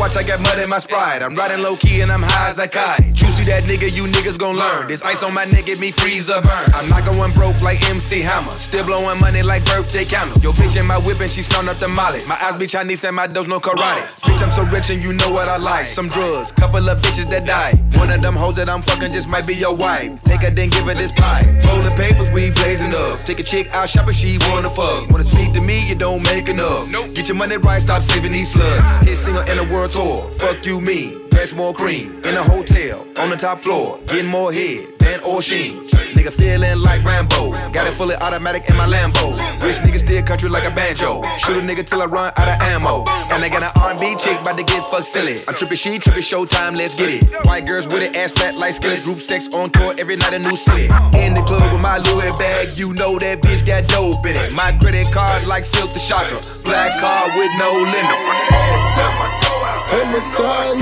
[0.09, 1.23] Rocks at my watch, I got mud in my sprite.
[1.23, 3.14] I'm riding low key and I'm high as a kite.
[3.14, 4.88] Juicy that nigga, you niggas gon' learn.
[4.88, 6.68] This ice on my neck, get me freeze or burn.
[6.75, 8.53] I'm not going broke like MC Hammer.
[8.53, 10.38] Still blowing money like birthday candle.
[10.42, 12.21] Yo, bitch in my whip and she snorting up the molly.
[12.29, 14.03] My eyes be Chinese and my does no karate.
[14.23, 15.87] Bitch, I'm so rich and you know what I like.
[15.87, 17.75] Some drugs, couple of bitches that die.
[17.99, 20.23] One of them hoes that I'm fucking just might be your wife.
[20.25, 21.44] Take her, then give her this pie.
[21.66, 23.18] Rolling papers, we blazing up.
[23.27, 25.11] Take a chick out shopping, she wanna fuck.
[25.11, 26.90] Wanna speak to me, you don't make enough.
[27.14, 28.99] Get your money right, stop saving these slugs.
[29.09, 31.19] Hit single in the world Fuck you, me.
[31.31, 32.23] Pass more cream.
[32.25, 33.99] In a hotel, on the top floor.
[34.07, 35.87] Getting more head than Ocean.
[36.15, 37.51] Nigga feeling like Rambo.
[37.75, 39.35] Got it fully automatic in my Lambo.
[39.61, 41.23] Rich nigga still country like a banjo.
[41.39, 43.05] Shoot a nigga till I run out of ammo.
[43.35, 45.43] And I got an R&B chick about to get fucked silly.
[45.49, 47.47] I'm tripping, she tripping, showtime, let's get it.
[47.47, 49.05] White girls with it, ass flat like skillets.
[49.05, 50.87] Group sex on tour every night, a new city.
[51.19, 54.53] In the club with my Louis bag, you know that bitch got dope in it.
[54.55, 56.39] My credit card like Silk the Shocker.
[56.63, 59.48] Black card with no limit.
[59.90, 60.05] Hey,
[60.44, 60.79] time,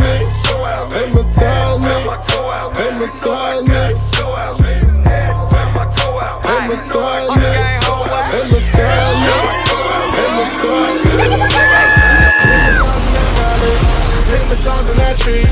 [0.90, 1.12] Hey,
[14.26, 15.46] Hypnotizing that tree,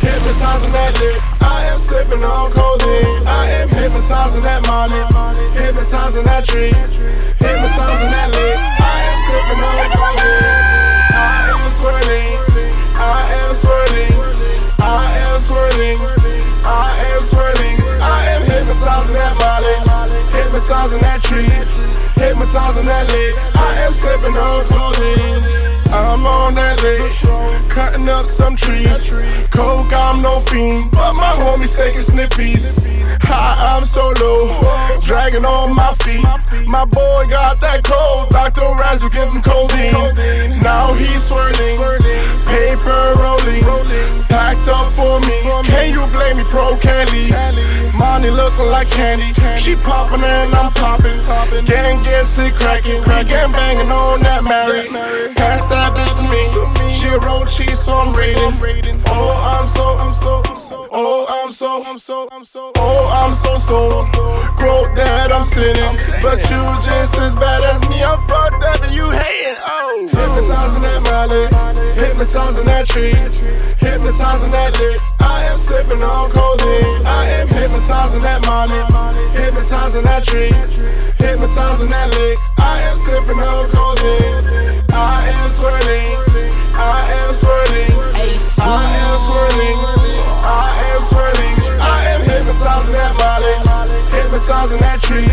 [0.00, 1.20] hypnotizing that lip.
[1.42, 3.28] I am sipping on codeine.
[3.28, 5.04] I am hypnotizing that money,
[5.52, 8.58] hypnotizing that tree, hypnotizing that lip.
[8.80, 10.96] I am sipping on codeine.
[11.12, 12.55] I am swirling,
[12.98, 14.14] I am swirling,
[14.80, 15.98] I am swirling,
[16.64, 17.86] I am swirling.
[18.06, 19.74] I am hypnotizing that molly,
[20.30, 21.50] hypnotizing that tree,
[22.22, 23.34] hypnotizing that lip.
[23.56, 25.66] I am sipping on codeine.
[25.92, 27.14] I'm on that lake,
[27.68, 29.46] cutting up some trees.
[29.50, 32.82] Coke, I'm no fiend, but my homies taking sniffies.
[33.22, 36.26] High, I'm so low, dragging on my feet.
[36.66, 38.74] My boy got that cold, Dr.
[38.74, 40.58] Razzle give him codeine.
[40.60, 41.78] Now he's swirling,
[42.46, 43.62] paper rolling,
[44.26, 45.38] packed up for me.
[45.68, 47.30] Can you blame me, Pro Candy?
[47.96, 49.32] Money looking like candy.
[49.58, 51.18] She popping and I'm popping.
[51.64, 54.86] Gang gets it cracking, gang banging on that Mary.
[55.34, 56.90] Pass that bitch to me.
[56.90, 59.00] She zero cheese, so I'm rating.
[59.06, 63.06] Oh, I'm so, I'm so, I'm so, oh, I'm so, I'm so, I'm so, oh,
[63.12, 64.10] I'm so stoned.
[64.56, 68.02] Quote that I'm sinning, but you just as bad as me.
[68.02, 69.54] I'm fucked up and you hating.
[69.62, 71.46] Oh, hypnotizing that Molly,
[71.94, 73.14] hypnotizing that tree,
[73.78, 75.00] hypnotizing that lit.
[75.20, 77.06] I am sipping on codeine.
[77.06, 78.82] I am hypnotizing that Molly,
[79.38, 80.50] hypnotizing that tree,
[81.22, 82.38] hypnotizing that lit.
[82.58, 84.82] I am sipping on codeine.
[84.90, 86.10] I am swirling.
[86.74, 87.92] I am swirling.
[88.58, 89.56] I am swirling.
[89.62, 90.06] I am swirling.
[90.56, 91.56] I am swirling.
[91.80, 93.52] I am hypnotizing that body.
[94.16, 95.28] Hypnotizing that tree.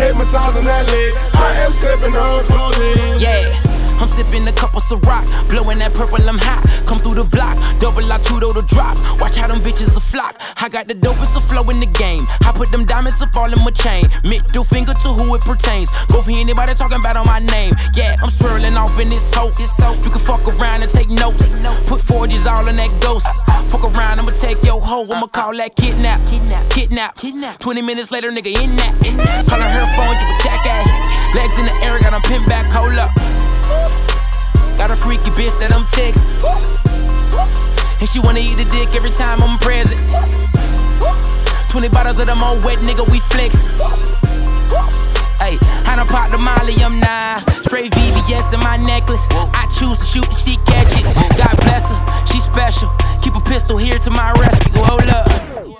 [0.00, 1.12] Hypnotizing that leg.
[1.34, 3.20] I am sipping on codeine.
[3.20, 3.65] Yeah.
[3.98, 6.64] I'm sipping a couple Ciroc, blowing that purple, I'm hot.
[6.86, 8.96] Come through the block, double I two the drop.
[9.20, 10.36] Watch how them bitches a flock.
[10.60, 12.26] I got the dopest of flow in the game.
[12.44, 14.04] I put them diamonds up all in my chain.
[14.24, 15.90] Middle finger to who it pertains.
[16.08, 17.72] Go for anybody talking about on my name.
[17.94, 19.58] Yeah, I'm swirling off in this soap.
[19.58, 21.56] You can fuck around and take notes.
[21.88, 23.26] Put forges all in that ghost.
[23.70, 25.04] Fuck around, I'ma take your hoe.
[25.04, 26.22] I'ma call that kidnap.
[26.24, 26.68] Kidnap.
[26.70, 27.16] Kidnap.
[27.16, 27.58] Kidnap.
[27.58, 28.94] 20 minutes later, nigga in that.
[29.48, 30.88] Calling her phone, you a jackass.
[31.34, 33.35] Legs in the air, got them pinned back, hold up.
[34.78, 36.36] Got a freaky bitch that I'm texting.
[38.00, 40.00] And she wanna eat a dick every time I'm present.
[41.70, 43.68] 20 bottles of them old wet nigga, we flex.
[45.38, 47.40] Hey, I done pop the molly, I'm nine.
[47.64, 49.26] Straight VVS in my necklace.
[49.30, 51.04] I choose to shoot and she catch it.
[51.36, 52.90] God bless her, she special.
[53.22, 54.82] Keep a pistol here to my rescue.
[54.82, 55.75] Hold up.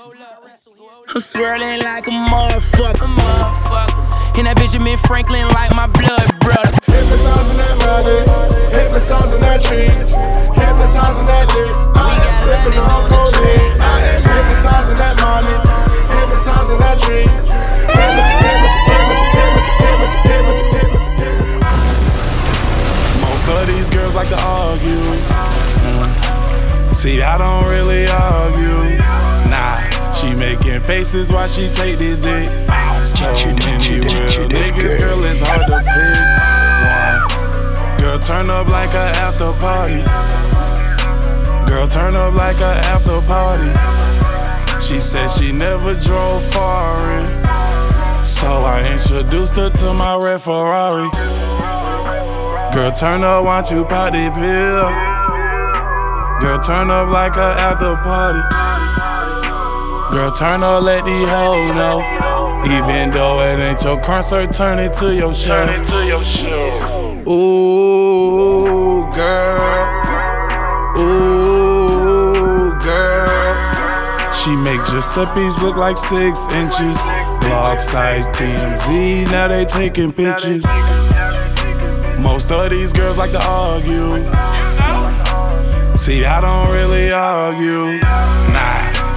[1.08, 4.38] I'm swirling like a motherfucker, motherfucker.
[4.38, 6.74] And that Benjamin Franklin like my blood brother.
[6.82, 8.26] Hypnotizing that body,
[8.74, 11.72] hypnotizing that tree, hypnotizing that dick.
[11.94, 13.70] I am sipping on codeine.
[13.78, 15.54] I am hypnotizing that money,
[16.10, 17.30] hypnotizing that tree.
[23.22, 25.06] Most of these girls like to argue.
[26.98, 28.98] See, I don't really argue.
[29.48, 29.78] Nah,
[30.16, 32.48] she making faces while she take the dick.
[33.04, 36.26] So many real niggas, girl, it's hard to pick
[36.88, 38.00] one.
[38.00, 40.02] Girl, turn up like a after party.
[41.68, 43.70] Girl, turn up like a after party.
[44.82, 47.26] She said she never drove foreign.
[48.24, 51.10] So I introduced her to my red Ferrari.
[52.72, 54.88] Girl, turn up, want you pop the pill.
[56.40, 58.75] Girl, turn up like a after party.
[60.12, 62.00] Girl, turn up, let the hoe know.
[62.64, 65.66] Even though it ain't your concert, turn it to your show.
[65.66, 67.22] Turn it to your show.
[67.28, 69.96] Ooh, girl.
[70.96, 74.32] Ooh, girl.
[74.32, 77.04] She make Giuseppe's look like six inches.
[77.40, 80.64] Blog size TMZ, now they taking pictures.
[82.22, 84.22] Most of these girls like to argue.
[85.98, 88.00] See, I don't really argue.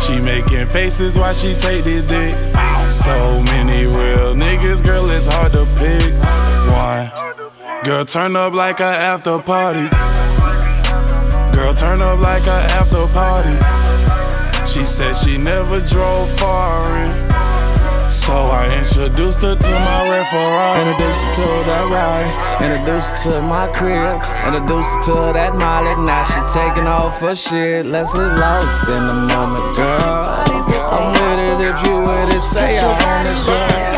[0.09, 2.33] She making faces while she take the dick.
[2.89, 6.15] So many real niggas, girl, it's hard to pick
[6.73, 7.83] one.
[7.83, 9.87] Girl, turn up like a after party.
[11.55, 13.53] Girl, turn up like a after party.
[14.67, 17.28] She said she never drove foreign.
[18.19, 20.81] So I introduced her to my Ferrari.
[20.81, 22.27] Introduced her to that Rari.
[22.65, 24.21] Introduced her to my crib.
[24.45, 25.95] Introduced her to that Molly.
[26.03, 27.85] Now she taking off her shit.
[27.85, 30.35] Let's get lost in the moment, girl.
[30.91, 32.41] I'm with it if you with it.
[32.41, 33.88] Say I'm on it, girl.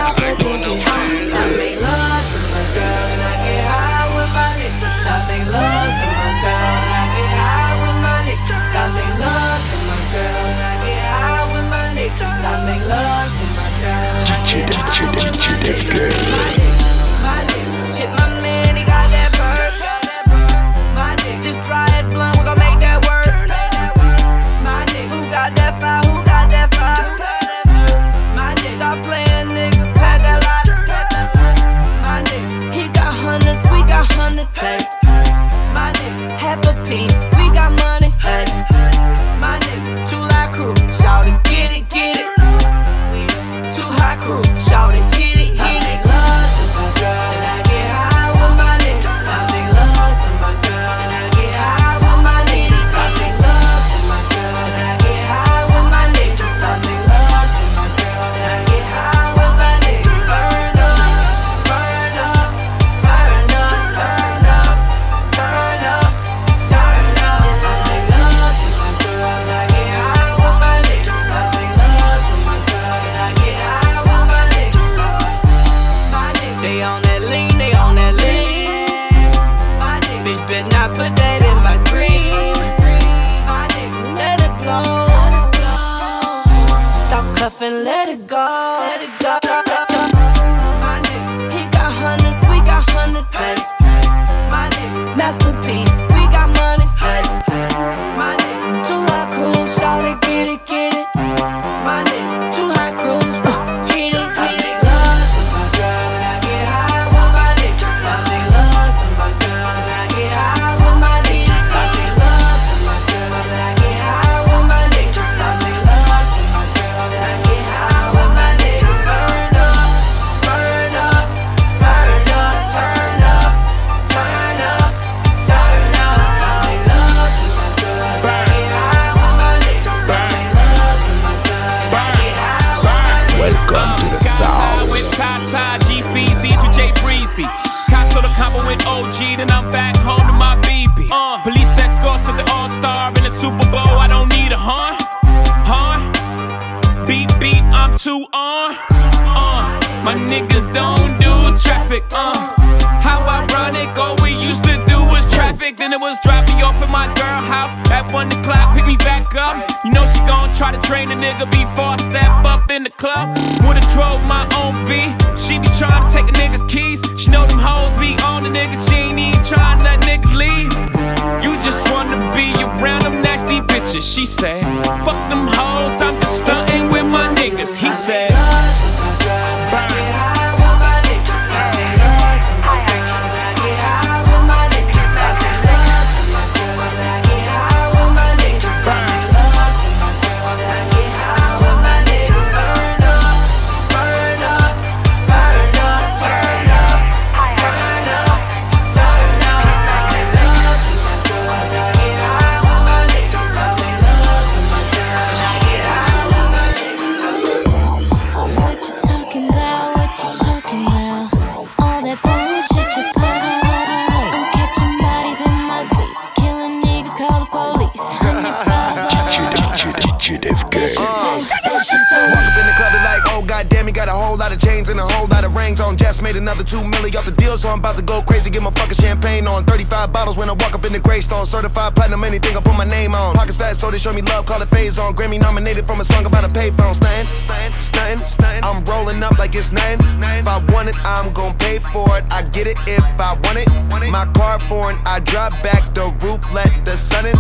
[226.62, 228.50] Another two milli off the deal, so I'm about to go crazy.
[228.50, 229.66] Get my fucking champagne on.
[229.66, 231.46] 35 bottles when I walk up in the Greystone.
[231.46, 233.36] Certified platinum, anything I put my name on.
[233.36, 235.16] Pockets fat, so they show me love, call it phase on.
[235.16, 236.96] Grammy nominated from a song about a payphone.
[236.96, 238.64] Stan, stan, stan, stan.
[238.64, 240.00] I'm rolling up like it's nothing.
[240.22, 242.24] If I want it, I'm gon' pay for it.
[242.32, 243.68] I get it if I want it.
[244.12, 247.36] My car foreign, I drop back the roof, let the sun in.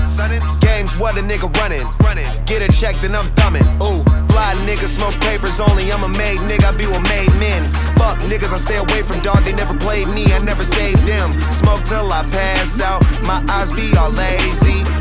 [0.61, 1.85] Games, what a nigga running.
[2.45, 3.63] Get a check, then I'm thumbing.
[3.81, 5.91] Ooh, fly nigga, smoke papers only.
[5.91, 7.61] I'm a made nigga, I be with made men.
[7.99, 9.43] Fuck niggas, I stay away from dog.
[9.43, 11.29] They never played me, I never saved them.
[11.51, 15.00] Smoke till I pass out, my eyes be all lazy.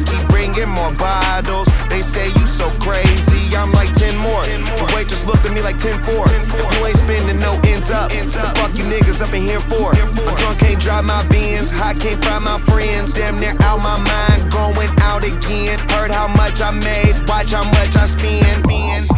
[0.52, 1.68] Bringing more bottles.
[1.90, 3.54] They say you so crazy.
[3.54, 4.42] I'm like 10 more.
[4.42, 6.26] The waitress looked at me like 10 4.
[6.26, 9.94] If you ain't spending no ends up, the fuck you niggas up in here for?
[9.94, 11.70] I'm drunk, can't drive my Benz.
[11.72, 13.12] I can't find my friends.
[13.12, 15.78] Damn near out my mind, going out again.
[15.94, 18.66] Heard how much I made, watch how much I spend.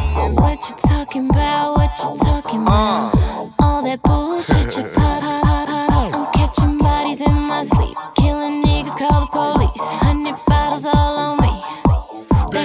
[0.04, 1.76] So what you talking about?
[1.76, 3.14] What you talking about?
[3.14, 3.48] Uh.
[3.58, 5.41] All that bullshit you pop.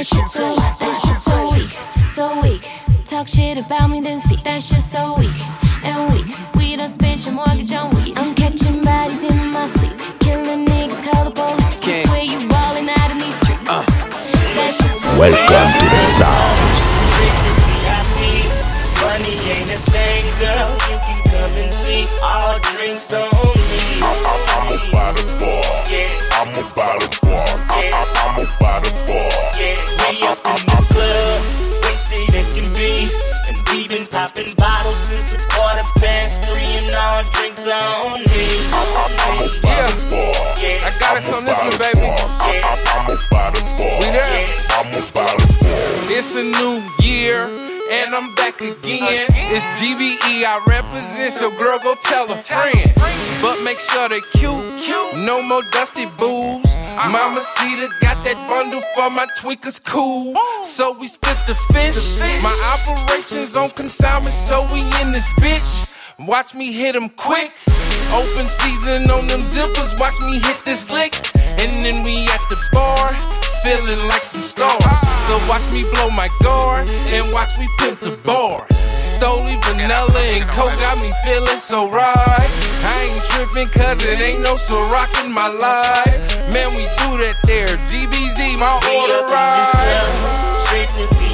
[0.08, 3.06] That shit so, that shit so weak, so weak.
[3.06, 4.42] Talk shit about me, then speak.
[4.44, 5.36] That shit so weak
[5.84, 6.34] and weak.
[6.56, 8.18] We done spent your mortgage on weed.
[8.18, 11.84] I'm catching bodies in my sleep, killing niggas, call the police.
[11.84, 13.68] I swear you ballin' out in these streets.
[13.68, 13.84] Uh.
[14.56, 17.07] That shit so Welcome to the South.
[48.98, 49.28] Again.
[49.54, 52.92] It's GBE, I represent, so girl, go tell a friend.
[53.42, 55.18] But make sure they cute, cute.
[55.26, 56.76] No more dusty booze.
[56.96, 60.36] Mama Cedar got that bundle for my tweakers cool.
[60.64, 62.18] So we split the fish.
[62.42, 65.94] My operations on consignment, so we in this bitch.
[66.26, 67.52] Watch me hit them quick.
[68.12, 71.14] Open season on them zippers, watch me hit this lick.
[71.60, 73.10] And then we at the bar,
[73.64, 75.00] feeling like some stars.
[75.28, 78.66] So watch me blow my guard and watch me pimp the bar.
[78.98, 82.50] Stoli, vanilla, and coke got me feeling so right.
[82.84, 84.78] I ain't tripping cause it ain't no so
[85.24, 86.18] in my life.
[86.54, 87.68] Man, we do that there.
[87.90, 89.70] GBZ, my We order up in right.
[89.74, 90.48] club,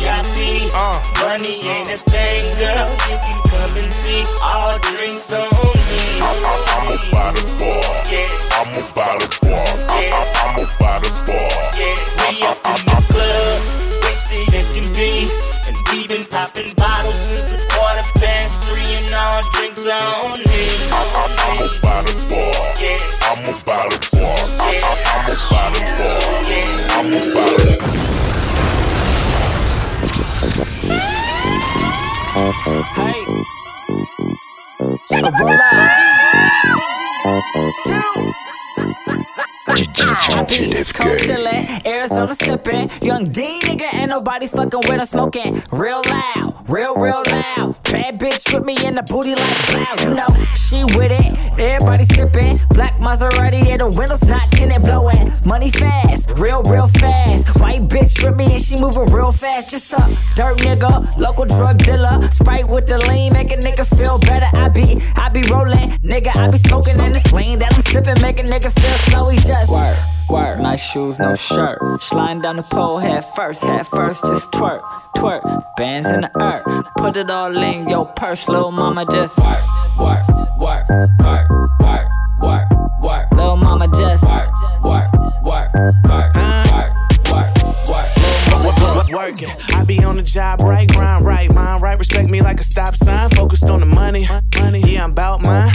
[0.03, 0.69] VIP.
[0.75, 0.99] Uh.
[1.23, 2.89] Money ain't a thing, girl.
[3.09, 4.23] You can come and see.
[4.43, 6.19] All drinks on me.
[6.19, 7.81] I, I, I'm about to bar.
[8.11, 8.43] Yeah.
[8.53, 9.63] I'm about to bar.
[9.87, 11.49] I, I, I'm about to bar.
[11.73, 13.61] Yeah, we up in this club,
[14.03, 15.29] wasted as can be.
[15.67, 20.39] And we been popping bottles since a quarter past three, and all drinks are on
[20.39, 20.65] me.
[20.89, 22.53] I, I, I'm about to bar.
[22.81, 22.97] Yeah.
[23.29, 24.37] I'm about to bar.
[24.59, 26.21] I, I, I'm about to bar.
[26.95, 27.73] I'm about to
[32.95, 33.23] Hey.
[39.67, 41.17] JDFK.
[41.19, 45.61] chillin', Arizona sippin', young D nigga, ain't nobody fucking with us smoking.
[45.71, 47.81] Real loud, real, real loud.
[47.83, 50.01] Bad bitch with me in the booty like cloud.
[50.01, 52.59] You know, she with it, everybody sippin'.
[52.69, 55.31] Black Maserati, yeah, the windows not tinted, blowin'.
[55.45, 57.57] Money fast, real, real fast.
[57.59, 59.71] White bitch with me and she moving real fast.
[59.71, 60.03] Just a
[60.35, 62.21] dirt nigga, local drug dealer.
[62.31, 64.49] Sprite with the lean, make a nigga feel better.
[64.57, 68.21] I be, I be rollin', nigga, I be smoking in this lane that I'm sippin',
[68.21, 69.23] make a nigga feel slow.
[69.53, 69.97] Just Word,
[70.29, 71.77] word, nice shoes, no shirt.
[72.01, 74.81] Sliding down the pole head first, head first, just twerk,
[75.15, 75.41] twerk.
[75.77, 79.59] Bands in the earth, put it all in your purse, little mama just work,
[79.99, 80.27] work,
[80.57, 80.89] work,
[81.19, 81.49] work,
[81.79, 82.07] work,
[82.41, 82.67] work,
[83.01, 83.31] work.
[83.31, 84.49] Little mama just work,
[84.81, 86.93] work, work, work, work,
[87.31, 87.53] work,
[87.89, 88.09] work.
[89.13, 92.63] Working, I be on the job right, grind right, mind right, respect me like a
[92.63, 94.27] stop sign, focused on the money,
[94.59, 94.81] money.
[94.81, 95.71] Yeah, I'm about mine.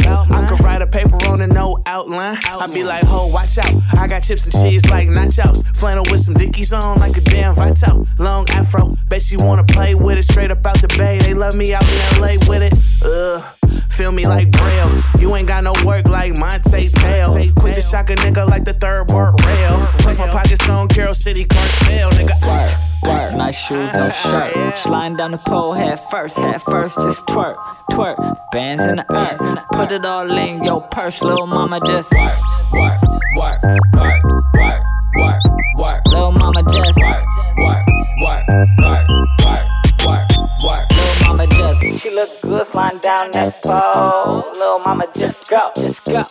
[2.09, 2.37] Outline.
[2.45, 3.73] I be like, ho, watch out.
[3.97, 7.55] I got chips and cheese like nachos, flannel with some dickies on like a damn
[7.55, 8.07] Vito.
[8.19, 11.19] Long afro, bet she wanna play with it straight up out the bay.
[11.19, 13.05] They love me out in LA with it.
[13.05, 13.58] Ugh.
[13.99, 15.03] Feel me like Braille.
[15.19, 17.35] You ain't got no work like Monte Tail.
[17.57, 19.89] Quick to shock a nigga like the third word rail.
[19.99, 22.31] Plus my pockets on Carol City cartel, nigga.
[22.47, 24.79] Work, work, nice shoes, no uh, shirt.
[24.79, 27.57] Sliding down the pole head first, head first, just twerk,
[27.91, 28.17] twerk.
[28.53, 29.41] Bands in the earth,
[29.73, 32.39] put it all in your purse, little mama just work,
[32.73, 33.03] work,
[33.37, 33.63] work,
[33.95, 34.23] work,
[34.55, 34.83] work,
[35.17, 35.43] work,
[35.77, 36.03] work.
[36.07, 37.25] Little mama just work,
[37.59, 37.87] work,
[38.23, 38.47] work,
[38.79, 39.09] work,
[39.43, 39.67] work,
[40.07, 40.29] work,
[40.65, 40.87] work.
[40.89, 44.47] Little mama just She look good sliding down that pole.
[44.55, 46.23] Little mama, just go, just go.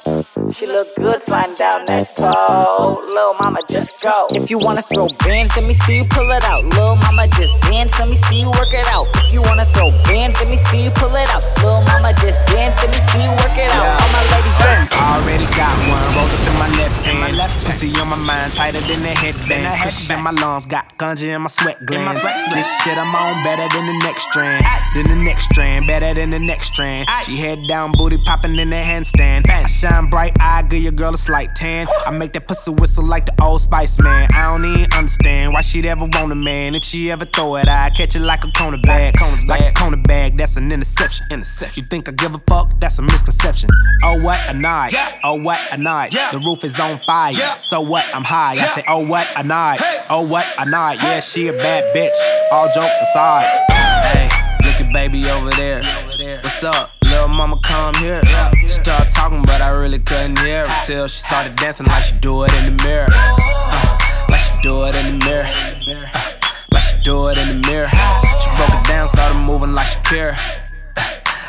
[0.55, 3.03] She look good sliding down that pole.
[3.03, 4.15] Little mama, just go.
[4.31, 6.63] If you wanna throw bands, let me see you pull it out.
[6.63, 9.11] Little mama, just dance, let me see you work it out.
[9.27, 11.43] If you wanna throw bands, let me see you pull it out.
[11.59, 13.83] Little mama, just dance, let me see you work it out.
[13.83, 14.87] All my ladies, dance.
[14.95, 17.27] Already got one, rolled up in my left hand.
[17.67, 19.67] Pussy on my mind, tighter than a headband.
[19.83, 22.23] Cushion in my lungs, got ganja in my sweat glands.
[22.55, 24.63] This shit I'm on better than the next strand.
[24.95, 27.09] Than the next strand, better than the next strand.
[27.23, 29.49] She head down, booty popping in the handstand.
[29.49, 31.87] I shine bright, I give your girl a slight tan.
[32.05, 34.29] I make that pussy whistle like the old Spice Man.
[34.33, 36.75] I don't even understand why she'd ever want a man.
[36.75, 39.19] If she ever throw it, I catch it like a cornerback.
[39.47, 41.25] Like a cornerback, that's an interception.
[41.31, 41.83] Interception.
[41.83, 42.79] You think I give a fuck?
[42.79, 43.69] That's a misconception.
[44.03, 44.93] Oh what a night.
[45.23, 46.11] Oh what a night.
[46.11, 47.35] The roof is on fire.
[47.59, 48.05] So what?
[48.13, 48.53] I'm high.
[48.53, 49.79] I say, oh what a night.
[50.09, 51.01] Oh what a night.
[51.01, 52.51] Yeah, she a bad bitch.
[52.51, 53.65] All jokes aside.
[53.71, 54.29] Hey,
[54.65, 55.81] look at baby over there.
[56.27, 56.91] What's up?
[57.05, 58.21] Little mama come here.
[58.59, 62.17] She started talking, but I really couldn't hear her till she started dancing like she
[62.17, 63.07] do it in the mirror.
[63.09, 63.97] Uh,
[64.29, 65.45] like she do it in the mirror.
[65.47, 66.31] Uh,
[66.73, 67.87] like she do it in the mirror.
[67.87, 70.37] She broke it down, started moving like she care.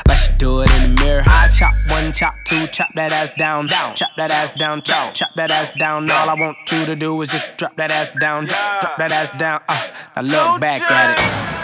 [0.07, 1.25] Like she do it in the mirror.
[1.27, 5.13] I chop one, chop two, chop that ass down, down, chop that ass down, chop,
[5.13, 6.09] chop that ass down.
[6.09, 9.11] All I want you to do is just drop that ass down, drop, drop that
[9.11, 9.61] ass down.
[9.69, 11.58] Uh, now look back at it.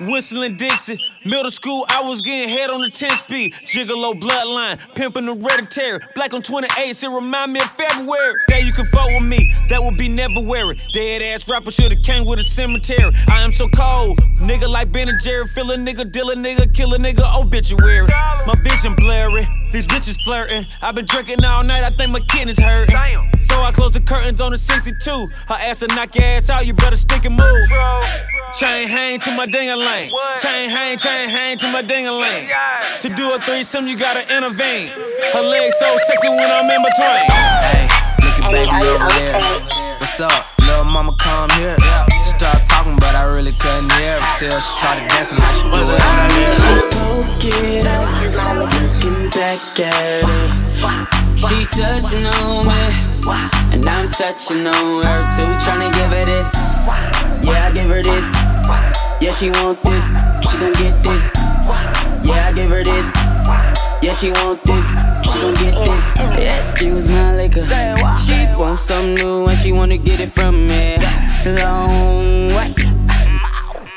[0.00, 3.52] Whistling Dixie, middle school, I was getting head on the 10 speed.
[3.52, 6.00] Gigolo bloodline, pimping the hereditary.
[6.14, 8.34] Black on 28, it remind me of February.
[8.48, 10.80] That you can fuck with me, that would be never weary.
[10.94, 13.12] Dead ass rapper should've came with a cemetery.
[13.28, 15.46] I am so cold, nigga like Ben and Jerry.
[15.48, 18.08] Fill a nigga, deal a nigga, kill a nigga, obituary.
[18.46, 20.64] My vision blurry, these bitches flirting.
[20.80, 22.96] I've been drinking all night, I think my kidneys hurting.
[23.40, 25.10] So I close the curtains on the 62.
[25.48, 27.68] Her ass will knock your ass out, you better stick and move.
[28.52, 29.46] Chain hang to my
[29.90, 30.38] ding-a-ling.
[30.38, 32.48] Chain hang, chain hang to my ding-a-ling.
[33.00, 34.88] To do a threesome, you gotta intervene.
[35.32, 37.26] Her legs so sexy when I'm in between.
[37.66, 37.88] Hey,
[38.22, 39.98] look at baby over there.
[39.98, 40.46] What's up?
[40.60, 41.76] Little mama come here.
[42.22, 45.66] She started talking, but I really couldn't hear her till she started dancing like she
[45.68, 46.54] do it in the mirror.
[46.54, 48.06] She poking out,
[48.58, 51.06] looking back at her.
[51.36, 52.94] She touching on me,
[53.72, 55.64] and I'm touching on her too.
[55.64, 56.86] trying to give her this,
[57.42, 59.09] yeah, I give her this.
[59.20, 60.04] Yeah, she want this,
[60.50, 61.26] she gon' get this.
[62.24, 63.10] Yeah, I give her this.
[64.02, 66.06] Yeah, she want this, she gon' get this.
[66.64, 67.60] Excuse my liquor.
[68.16, 70.96] She want something new and she wanna get it from me.
[71.44, 72.74] Long way.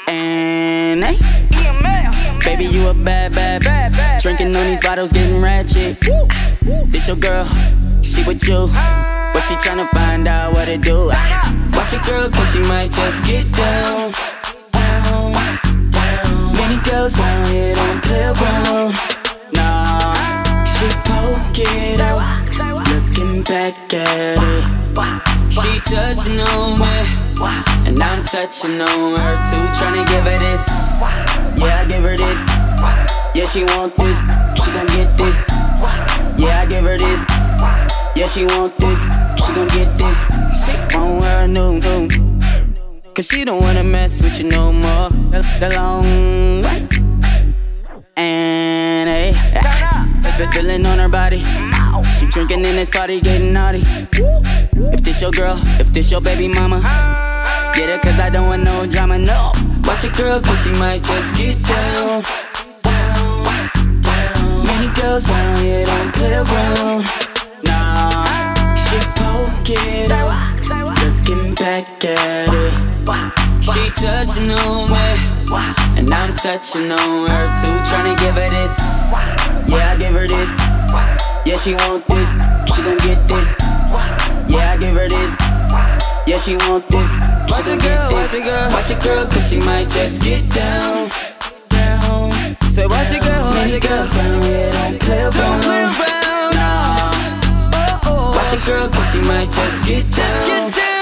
[0.07, 1.17] And hey,
[2.43, 4.21] baby, you a bad, bad, bad, bad.
[4.21, 5.99] Drinking on these bottles, getting ratchet.
[6.87, 7.47] This your girl,
[8.01, 8.67] she with you.
[8.67, 11.05] But she tryna find out what to do.
[11.75, 13.49] Watch your girl, cause she might just get.
[13.53, 14.11] Down,
[16.63, 18.95] Many girls round here don't play around.
[19.51, 22.23] Nah, she poke it out.
[22.87, 25.51] Looking back at it.
[25.51, 27.03] She touching on me,
[27.85, 29.59] and I'm touching on her too.
[29.75, 31.01] Tryna give her this,
[31.59, 32.39] yeah, I give her this.
[33.35, 34.19] Yeah, she want this,
[34.63, 35.41] she gon' get this.
[36.39, 37.25] Yeah, I give her this.
[38.15, 38.99] Yeah, she want this,
[39.43, 40.17] she gon' get this.
[40.63, 42.07] She won't wear a new, new.
[43.15, 45.09] Cause she don't wanna mess with you no more.
[45.59, 46.87] The, long way.
[48.17, 49.33] And hey,
[50.39, 51.37] the feeling on her body.
[52.11, 53.83] She drinking in this party, getting naughty.
[53.85, 56.81] If this your girl, if this your baby mama,
[57.75, 59.51] get it cause I don't want no drama, no.
[59.83, 62.23] Watch your girl cause she might just get down.
[62.81, 64.65] Down, down.
[64.65, 67.05] Many girls round here don't play around.
[67.63, 70.52] Nah, she poke it out.
[71.25, 73.63] Looking back at it.
[73.63, 75.55] She touching on me,
[75.97, 77.71] and I'm touching on her too.
[77.87, 79.13] Tryna give her this,
[79.69, 80.51] yeah, I give her this.
[81.45, 82.27] Yeah, she want this,
[82.75, 83.53] she gon' get this.
[84.51, 85.33] Yeah, I give her this.
[86.27, 87.09] Yeah, she want this.
[87.09, 88.33] She watch get this.
[88.33, 91.09] Watch a girl, watch a girl, cause she might just get down.
[91.69, 92.57] Down.
[92.67, 94.05] So watch a girl, watch a girl.
[94.05, 95.31] round here don't play around.
[95.31, 96.53] Don't play around.
[97.73, 98.35] Oh, oh.
[98.35, 100.11] Watch a girl, cause she might just get down.
[100.11, 100.92] Just get down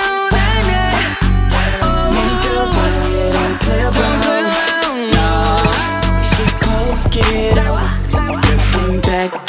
[2.61, 5.11] girls when we don't play around.
[5.13, 5.57] No,
[6.21, 7.11] she cold,
[7.57, 7.81] out,
[8.13, 9.40] looking back.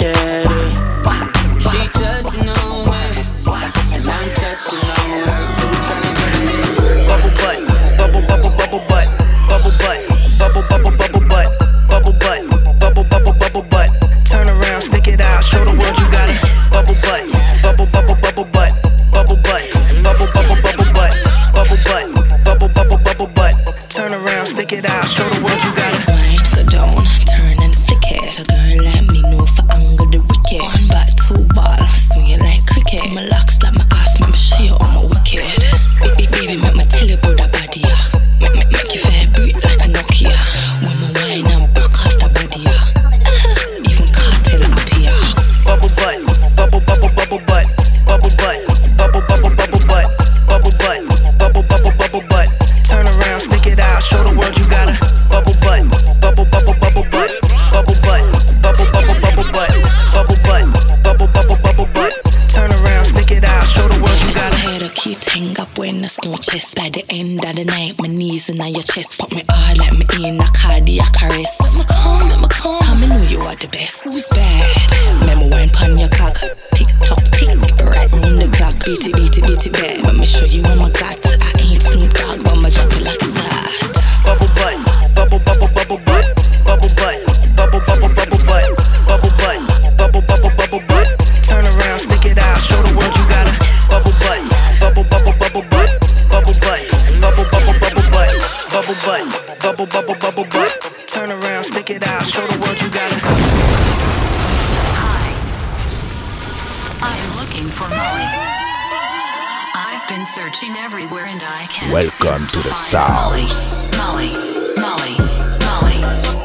[112.42, 113.46] Welcome to seem the find Molly.
[113.46, 113.98] South.
[113.98, 114.32] Molly,
[114.74, 115.14] Molly,
[115.62, 116.00] Molly,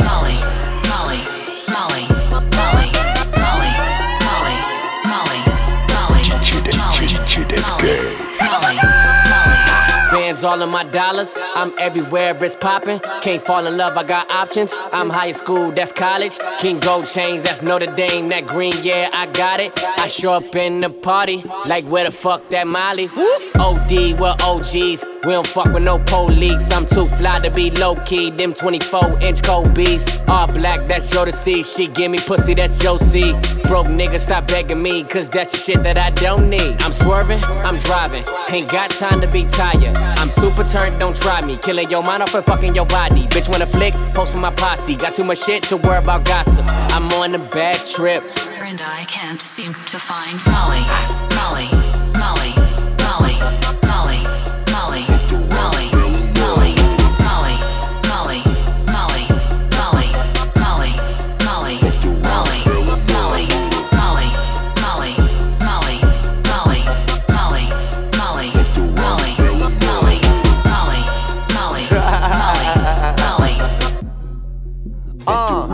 [0.06, 0.38] Molly,
[0.86, 1.26] Molly, Molly,
[1.74, 2.06] Molly,
[2.54, 2.92] Molly,
[3.34, 3.72] Molly,
[4.28, 4.54] Molly,
[5.08, 5.34] Molly,
[8.38, 8.70] Molly,
[9.30, 9.68] Molly,
[10.12, 13.00] Bands all of my dollars, I'm everywhere, it's poppin'.
[13.22, 14.76] Can't fall in love, I got options.
[14.94, 16.38] I'm high school, that's college.
[16.60, 18.30] King Gold chains, that's Notre Dame.
[18.30, 19.72] That green, yeah, I got it.
[20.00, 23.10] I show up in the party, like where the fuck that Molly?
[23.60, 25.06] OD, we're OGs.
[25.26, 26.72] We don't fuck with no police.
[26.72, 28.32] I'm too fly to be low key.
[28.32, 30.20] Them 24 inch Kobe's.
[30.30, 31.66] All black, that's Jodeci.
[31.66, 33.34] She give me pussy, that's Josie.
[33.64, 36.82] Broke nigga, stop begging me, cause that's the shit that I don't need.
[36.82, 38.24] I'm swerving, I'm driving.
[38.50, 39.96] Ain't got time to be tired.
[40.20, 41.58] I'm super turned, don't try me.
[41.58, 43.24] Killing your mind off and fucking your body.
[43.34, 44.96] Bitch, wanna flick, post with my posse.
[44.96, 46.66] Got too much shit to worry about gossip.
[46.96, 48.24] I'm on a bad trip.
[48.62, 50.84] and I can't seem to find Molly,
[51.36, 51.97] Molly,
[75.28, 75.68] Uh.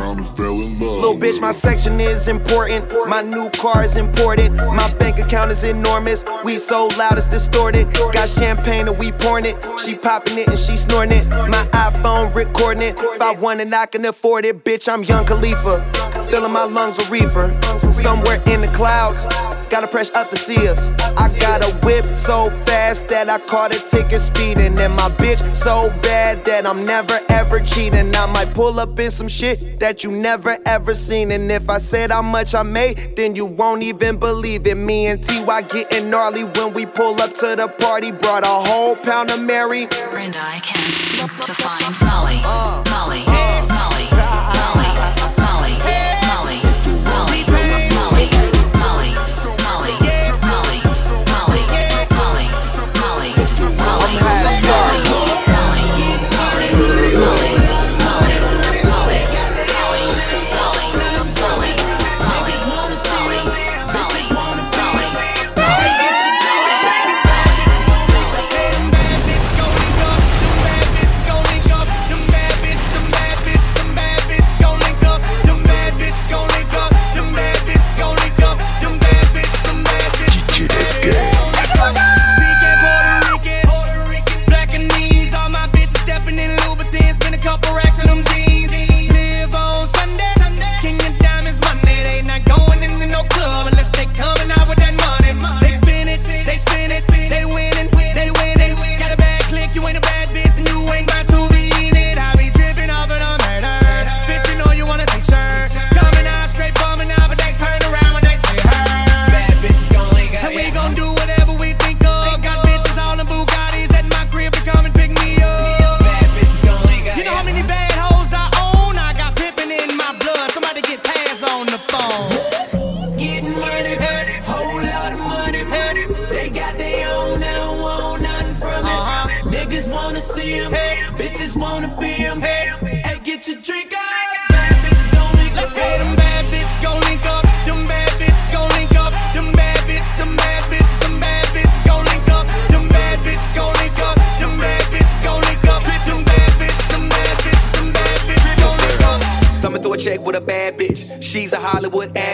[1.15, 2.85] bitch, my section is important.
[3.07, 4.55] My new car is important.
[4.55, 6.25] My bank account is enormous.
[6.43, 7.87] We so loud it's distorted.
[8.13, 9.55] Got champagne and we pouring it.
[9.79, 11.29] She popping it and she snorting it.
[11.29, 12.95] My iPhone recording it.
[12.97, 14.63] If I want it, I can afford it.
[14.63, 15.81] Bitch, I'm Young Khalifa.
[16.29, 17.53] Filling my lungs a reefer.
[17.91, 19.23] Somewhere in the clouds.
[19.73, 20.91] Gotta press up to see us.
[21.17, 24.77] I got a whip so fast that I caught a ticket speeding.
[24.77, 28.13] And my bitch so bad that I'm never ever cheating.
[28.15, 31.31] I might pull up in some shit that you never ever seen.
[31.31, 34.77] And if I said how much I made, then you won't even believe it.
[34.77, 38.11] Me and TY getting gnarly when we pull up to the party.
[38.11, 39.87] Brought a whole pound of Mary.
[40.11, 42.39] Brenda, I can't seem to find Molly.
[42.43, 42.89] Molly.
[42.91, 43.25] Molly.
[43.25, 43.42] Molly.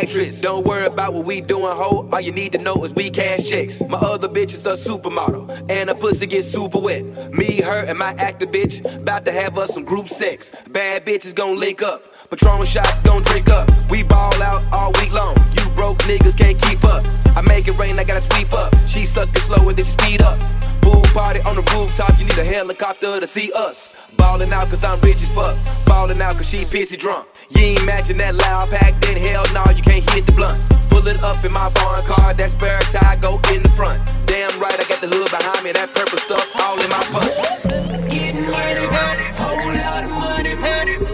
[0.09, 0.41] Actress.
[0.41, 2.09] Don't worry about what we doing, ho.
[2.11, 3.79] All you need to know is we cash checks.
[3.81, 7.03] My other bitch is a supermodel, and her pussy gets super wet.
[7.31, 10.55] Me, her, and my actor bitch about to have us some group sex.
[10.71, 12.01] Bad bitches gon' link up.
[12.31, 13.69] Patron shots gon' drink up.
[13.91, 15.35] We ball out all week long.
[15.53, 17.03] You broke niggas can't keep up.
[17.37, 18.73] I make it rain, I gotta sweep up.
[18.87, 20.39] She suck it slower than she speed up.
[20.81, 23.95] Pool party on the rooftop, you need a helicopter to see us.
[24.17, 25.55] Ballin' out cause I'm rich as fuck.
[25.85, 27.27] Ballin' out cause she pissy drunk.
[27.51, 30.59] You ain't matching that loud pack, then hell no, you can't hit the blunt.
[30.89, 33.99] Pull it up in my foreign car, that spare tire go in the front.
[34.25, 37.33] Damn right, I got the hood behind me, that purple stuff all in my punch.
[38.11, 38.85] Getting money,
[39.39, 40.55] whole lot of money.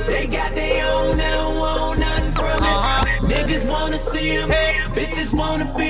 [0.07, 2.75] They got their own, they don't want nothing from it.
[2.75, 3.05] Uh-huh.
[3.25, 4.49] Niggas wanna see them,
[4.95, 5.84] bitches wanna be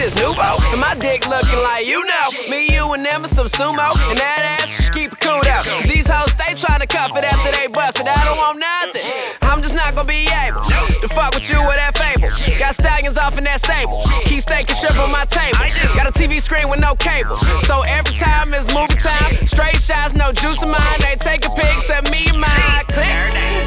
[0.00, 0.56] this, Nuvo?
[0.72, 3.92] And my dick looking like, you know, me, you, and them are some sumo.
[4.08, 5.84] And that ass, keep it cool though.
[5.84, 8.08] These hoes, they tryna cuff it after they bust it.
[8.08, 9.04] I don't want nothing.
[9.42, 10.64] I'm just not gonna be able
[11.04, 12.32] to fuck with you with that fable.
[12.56, 14.00] Got stallions off in that stable.
[14.24, 15.68] Keep steak and shrimp on my table.
[15.92, 17.36] Got a TV screen with no cable.
[17.68, 20.98] So every time it's movie time, straight shots, no juice in mine.
[21.04, 22.88] They take a pic, send me mine.
[22.88, 23.12] Click.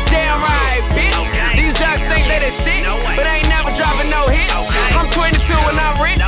[0.09, 1.21] Damn right, bitch.
[1.53, 2.81] These ducks think they the shit,
[3.13, 4.53] but ain't never dropping no hits.
[4.97, 6.22] I'm 22 and I'm rich,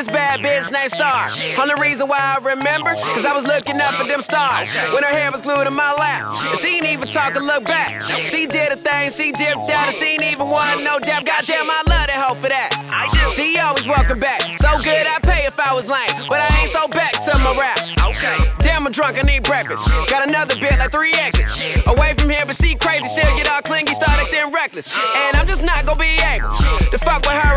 [0.00, 1.28] this bad bitch named Star.
[1.60, 5.12] Only reason why I remember, cause I was looking up at them stars when her
[5.12, 6.24] hair was glued in my lap.
[6.48, 8.00] And she ain't even talk or look back.
[8.24, 11.26] She did a thing, she dipped out, and she ain't even want no dap.
[11.26, 12.72] Goddamn, I love that hoe for that.
[13.36, 14.40] She always welcome back.
[14.56, 16.24] So good I pay if I was lame.
[16.28, 17.76] But I ain't so back to my rap.
[18.64, 19.84] Damn, I'm drunk, I need breakfast.
[20.08, 21.60] Got another bit like three exits.
[21.84, 23.04] Away from here, but she crazy.
[23.12, 24.88] She'll get all clingy, start acting reckless.
[24.96, 26.56] And I'm just not gonna be able
[26.88, 27.49] to fuck with her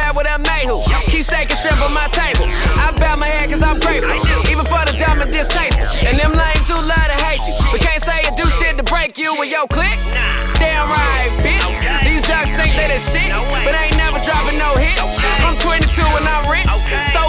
[0.00, 0.80] pad with a mayhu.
[1.12, 2.48] Keep steak and shrimp on my table.
[2.80, 4.16] I bow my head cause I'm grateful.
[4.48, 5.84] Even for the diamond and distasteful.
[6.08, 7.54] And them lames who love to hate you.
[7.72, 9.96] But can't say you do shit to break you with your click.
[10.56, 11.72] Damn right, bitch.
[12.04, 13.28] These ducks think they the shit,
[13.64, 15.04] but ain't never dropping no hits.
[15.44, 16.68] I'm 22 and I'm rich,
[17.12, 17.20] so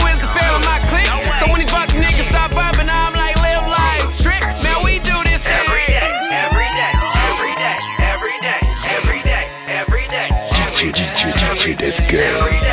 [11.82, 12.71] let's go.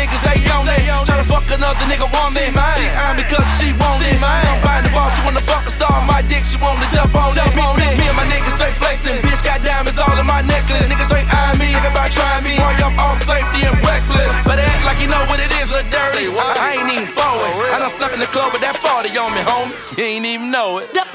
[0.00, 0.80] Niggas, they on it.
[1.04, 2.32] Tryna fuck another nigga woman.
[2.32, 4.16] She on me cause she want it.
[4.16, 6.00] I'm buying the ball, she wanna fuck a star.
[6.08, 7.52] My dick, she wanna jump on it.
[7.52, 9.20] Me, me, me and my niggas straight flexing.
[9.20, 10.88] Bitch got diamonds all in my necklace.
[10.88, 12.56] Niggas straight eyeing me, nigga about trying me.
[12.56, 14.48] Boy, I'm all safety and reckless.
[14.48, 16.32] But act like you know what it is, little dirty.
[16.32, 17.68] I ain't even forward.
[17.74, 19.72] I done snuck in the club with that 40 on me, homie.
[19.98, 20.92] You ain't even know it.
[20.96, 21.12] Double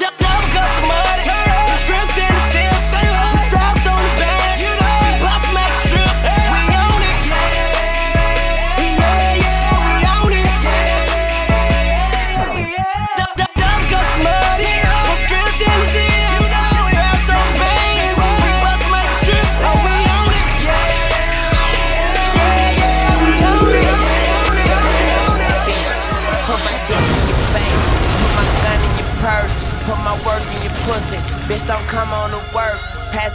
[0.53, 1.25] got some money.
[1.25, 2.44] Them scripts in the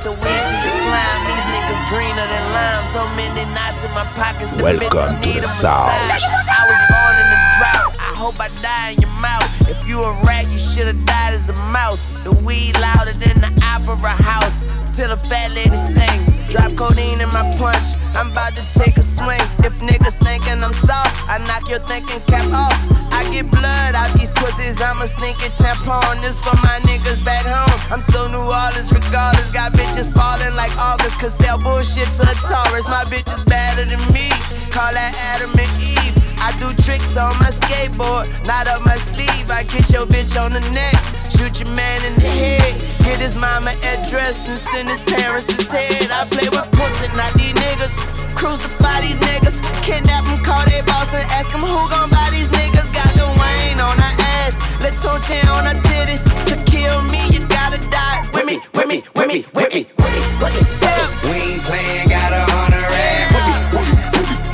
[0.03, 1.21] the weed to your slime.
[1.29, 2.87] These niggas greener than lime.
[2.89, 4.51] So many knots in my pockets.
[4.63, 5.93] Welcome to the South.
[5.93, 7.93] I was born in the drought.
[8.01, 9.45] I hope I die in your mouth.
[9.69, 12.05] If you a rat, you should've died as a mouse.
[12.25, 14.65] The weed louder than the opera house.
[14.93, 16.21] Till the fat lady sing.
[16.51, 17.95] Drop codeine in my punch.
[18.19, 19.41] I'm about to take a swing.
[19.63, 22.75] If niggas thinking I'm soft, I knock your thinking cap off.
[23.15, 24.83] I get blood out these pussies.
[24.83, 26.21] I'm a stinking tampon.
[26.23, 27.71] This for my niggas back home.
[27.93, 29.51] I'm still New Orleans regardless.
[29.51, 31.21] Got bitches falling like August.
[31.21, 32.89] Cause sell bullshit to a Taurus.
[32.91, 34.29] My bitch is better than me.
[34.75, 36.21] Call that Adam and Eve.
[36.41, 39.51] I do tricks on my skateboard, not up my sleeve.
[39.51, 40.97] I kiss your bitch on the neck,
[41.31, 42.75] shoot your man in the head.
[43.07, 46.11] Get his mama address and send his parents his head.
[46.11, 47.95] I play with pussy, not these niggas.
[48.35, 52.51] Crucify these niggas, kidnap them, call their boss and ask them who gon' buy these
[52.51, 52.89] niggas.
[52.95, 56.25] Got Lil Wayne on her ass, Lil Tunechi on her titties.
[56.49, 60.13] To kill me, you gotta die with me, with me, with me, with me, with
[60.15, 60.63] me, with me.
[60.81, 61.07] Tell.
[61.29, 63.77] We ain't playing, got a hundred rap.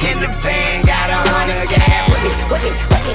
[0.03, 1.85] In the van, got a hundred gas.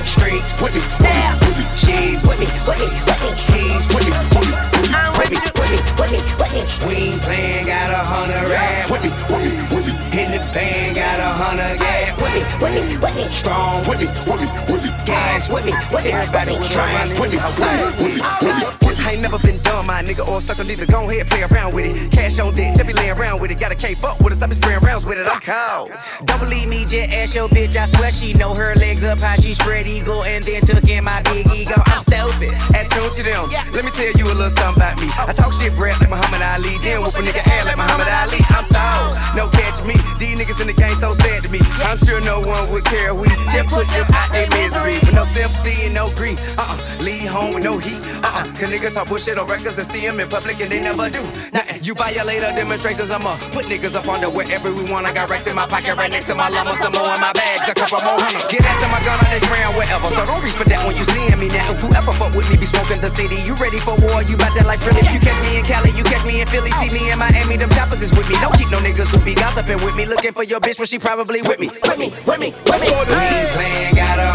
[0.05, 1.40] Streets with me,
[1.75, 3.31] She's with me, with me, with me.
[3.55, 4.55] He's with me, with me.
[4.91, 6.61] I'm with me, with me, with me, with me.
[6.85, 8.91] We ain't playing, got a hundred rap.
[8.91, 9.93] With me, with me, with me.
[10.11, 12.11] In the band, got a hundred gas.
[12.19, 13.23] With me, with me, with me.
[13.31, 14.91] Strong with me, with me, with me.
[15.05, 16.67] Gas with me, with me, with me.
[16.69, 18.90] Train with me, with me, with me.
[19.01, 20.85] I ain't never been dumb, my nigga, or sucker neither.
[20.85, 22.11] Go ahead, play around with it.
[22.11, 23.59] Cash on deck, just be laying around with it.
[23.59, 25.27] Got a K fuck with us, I be spraying rounds with it.
[25.27, 25.91] I'm cold.
[26.25, 27.75] Don't believe me, just ask your bitch.
[27.75, 31.03] I swear she know her legs up, how she spread eagle, and then took in
[31.03, 31.75] my big ego.
[31.85, 33.49] I'm stupid, at tune to them.
[33.73, 35.07] Let me tell you a little something about me.
[35.17, 38.41] I talk shit breath like Muhammad Ali, then whoop a nigga ass like Muhammad Ali.
[38.53, 39.97] I'm thawed, no catching me.
[40.21, 41.59] These niggas in the game so sad to me.
[41.83, 43.15] I'm sure no one would care.
[43.15, 46.37] We just put them out their misery, with no sympathy and no grief.
[46.57, 47.99] Uh-uh, leave home with no heat.
[48.21, 51.23] Uh-uh, cause talk bullshit on records and see them in public and they never do.
[51.55, 51.79] Nothing.
[51.81, 55.07] You violate our demonstrations, I'ma put niggas up under wherever we want.
[55.07, 57.33] I got racks in my pocket right next to my llama, some more in my
[57.33, 58.43] bags, a couple more hundred.
[58.51, 60.11] Get into my gun on this round, whatever.
[60.13, 61.71] So don't reach for that when you seeing me now.
[61.71, 64.21] If whoever fuck with me be smoking the city, you ready for war?
[64.21, 65.01] You bout that like Philly?
[65.09, 66.69] You catch me in Cali, you catch me in Philly.
[66.83, 68.35] See me in Miami, them choppers is with me.
[68.43, 70.99] Don't keep no niggas who be gossiping with me, looking for your bitch when she
[70.99, 71.67] probably with me.
[71.87, 72.87] With me, with me, with me.
[72.87, 74.27] We ain't playing, got a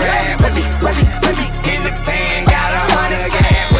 [0.00, 1.46] rap with me, with me, with me.
[1.74, 1.93] In the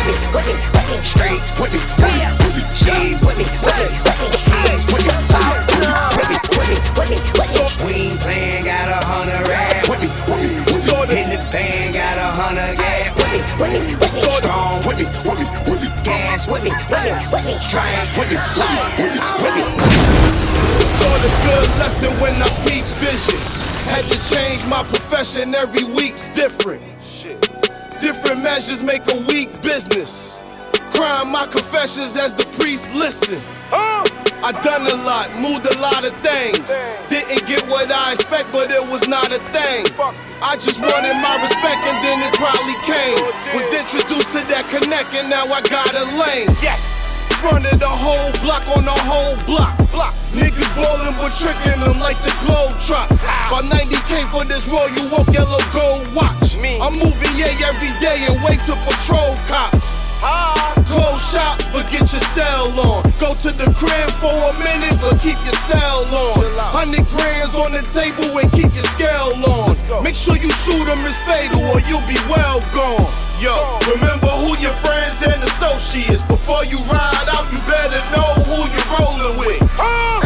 [0.07, 0.97] with me, with me, with me.
[1.05, 2.63] Straights with me, with me, with me.
[2.77, 4.29] She's with me, with me, with me.
[4.69, 5.41] He's with me, with
[5.81, 7.65] me, with me, with me, with me.
[7.85, 11.21] We ain't playing, got a hundred rap with me, with me, with me.
[11.21, 14.21] In the van, got a hundred gas with me, with me, with me.
[14.41, 15.89] Strong with me, with me, with me.
[16.05, 17.55] Gas with me, with me, with me.
[17.73, 19.99] Drink with me, with me, with me, with me.
[21.01, 23.41] Taught a good lesson when I peep vision.
[23.89, 26.83] Had to change my profession, every week's different.
[28.01, 30.38] Different measures make a weak business.
[30.95, 33.40] Crying my confessions as the priest listen.
[33.72, 36.61] I done a lot, moved a lot of things.
[37.09, 39.86] Didn't get what I expect, but it was not a thing.
[40.42, 43.16] I just wanted my respect and then it probably came.
[43.57, 46.53] Was introduced to that connect and now I got a lane.
[46.61, 46.93] Front
[47.45, 49.76] of the whole block on the whole block.
[50.32, 53.24] Niggas ballin' but tricking them like the globe trots.
[53.24, 56.57] About 90k for this royal walk yellow gold watch.
[56.59, 60.11] I'm moving yay every day and wait to patrol cops.
[60.88, 63.05] Close shop, but get your cell on.
[63.20, 66.40] Go to the crib for a minute, but keep your cell on.
[66.72, 69.76] Hundred grams on the table and keep your scale on.
[70.03, 73.05] Make sure you shoot them is fatal or you'll be well gone.
[73.45, 73.53] Yo,
[73.92, 76.24] remember who your friends and associates.
[76.24, 79.61] Before you ride out, you better know who you're rolling with.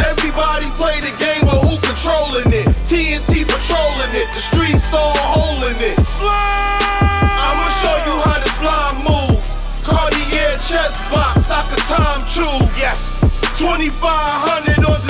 [0.07, 2.71] Everybody play the game, but who controlling it?
[2.87, 5.99] TNT patrolling it, the streets all holding it.
[6.23, 9.43] I'ma show you how the slime move.
[9.83, 12.71] Cartier chest box, I could time choose.
[12.79, 13.19] Yes.
[13.59, 14.29] 2500 on design
[14.79, 14.79] shoes.
[14.79, 15.08] Going broke,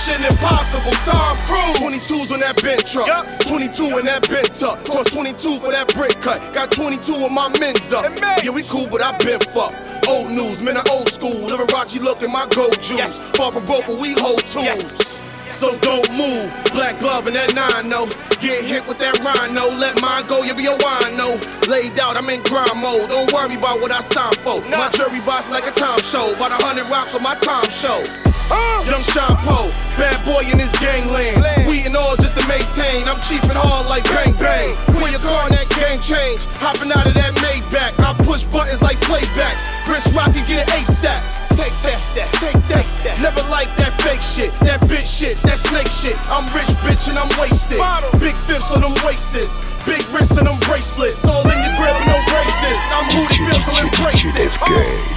[0.00, 0.92] mission impossible.
[1.04, 2.00] Tom Cruise.
[2.08, 3.06] 22s on that Benz truck.
[3.06, 3.40] yep.
[3.40, 4.84] 22 in that bent tuck.
[4.84, 6.40] Cost 22 for that brick cut.
[6.54, 8.04] Got 22 of my men's up.
[8.42, 10.08] Yeah, we cool, but I been fucked.
[10.08, 11.48] Old news, man, I old school.
[11.48, 13.30] Liberace look in my gold juice.
[13.36, 15.06] Far from broke, but we hold tools.
[15.50, 16.48] So don't move.
[16.72, 18.06] Black glove and that nine no.
[18.40, 19.68] Get hit with that rhino.
[19.76, 21.36] Let mine go, you'll be a wino.
[21.68, 23.10] Laid out, I'm in grind mode.
[23.10, 24.62] Don't worry about what I sign for.
[24.70, 26.32] My jury box like a time show.
[26.34, 28.29] About a hundred rocks on my time show.
[28.50, 31.68] Young Sean Poe, bad boy in his gangland.
[31.68, 33.06] We and all just to maintain.
[33.06, 34.74] I'm chiefin' hard like bang bang.
[34.98, 36.44] Put your car in that game change.
[36.58, 37.94] Hopping out of that Maybach.
[37.98, 39.68] I push buttons like playbacks.
[39.84, 41.39] Chris Rock can get an ASAP.
[41.58, 43.16] Take that, that, take that, that.
[43.20, 46.16] Never like that fake shit, that bitch shit, that snake shit.
[46.30, 47.82] I'm rich, bitch, and I'm wasted.
[48.22, 51.24] Big fifths on them waisters, big wrists and them bracelets.
[51.26, 52.80] All in your grip and no braces.
[52.94, 54.52] I'm who the feels so embrace it.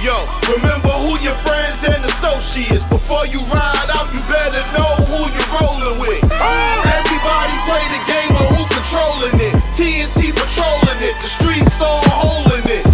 [0.02, 0.16] Yo,
[0.50, 2.84] remember who your friends and associates.
[2.88, 6.22] Before you ride out, you better know who you're rolling with.
[6.34, 9.54] Everybody play the game, but who controlling it?
[9.74, 12.93] TNT patrolling it, the streets all holding it.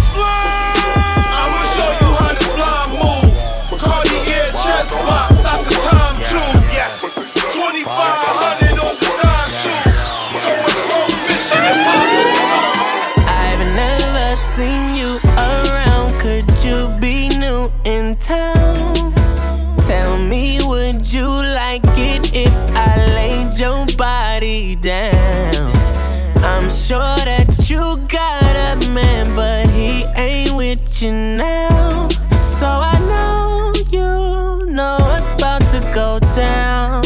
[31.09, 32.07] Now.
[32.41, 37.01] So I know you know what's about to go down,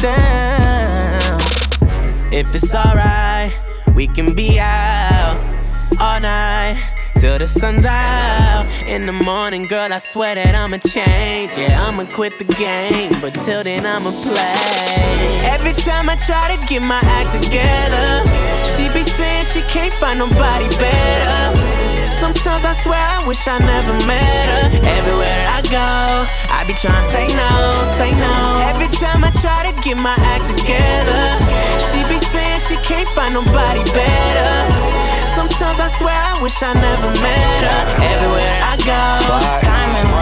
[0.00, 1.40] down.
[2.30, 3.52] If it's alright,
[3.94, 5.38] we can be out
[5.98, 6.76] all night
[7.16, 8.66] till the sun's out.
[8.86, 11.52] In the morning, girl, I swear that I'ma change.
[11.56, 15.48] Yeah, I'ma quit the game, but till then, I'ma play.
[15.48, 18.28] Every time I try to get my act together,
[18.76, 22.01] she be saying she can't find nobody better.
[22.22, 24.62] Sometimes I swear I wish I never met her.
[24.86, 25.90] Everywhere I go,
[26.54, 27.50] I be trying to say no,
[27.82, 28.62] say no.
[28.70, 31.18] Every time I try to get my act together,
[31.82, 34.54] she be saying she can't find nobody better.
[35.26, 37.82] Sometimes I swear I wish I never met her.
[38.14, 39.02] Everywhere I go,
[39.66, 40.12] diamond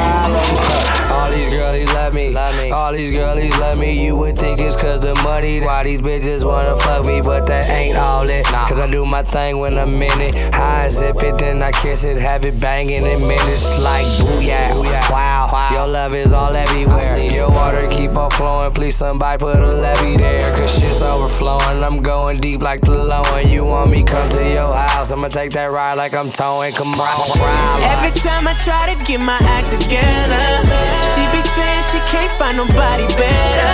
[1.30, 2.34] All these girlies love me.
[2.72, 4.04] All these girlies love me.
[4.04, 5.60] You would think it's cause the money.
[5.60, 8.44] Why these bitches wanna fuck me, but that ain't all it.
[8.46, 10.52] Cause I do my thing when I'm in it.
[10.52, 12.16] High zip it, then I kiss it.
[12.16, 15.08] Have it banging in minutes like booyah.
[15.08, 17.16] Wow, your love is all everywhere.
[17.18, 18.72] Your water keep on flowing.
[18.72, 20.50] Please somebody put a levee there.
[20.56, 21.84] Cause shit's overflowing.
[21.84, 23.22] I'm going deep like the low.
[23.34, 25.12] And you want me come to your house.
[25.12, 26.72] I'ma take that ride like I'm towing.
[26.72, 27.82] Come on.
[27.82, 30.42] Every time I try to get my act together,
[31.20, 33.72] she be saying she can't find nobody better.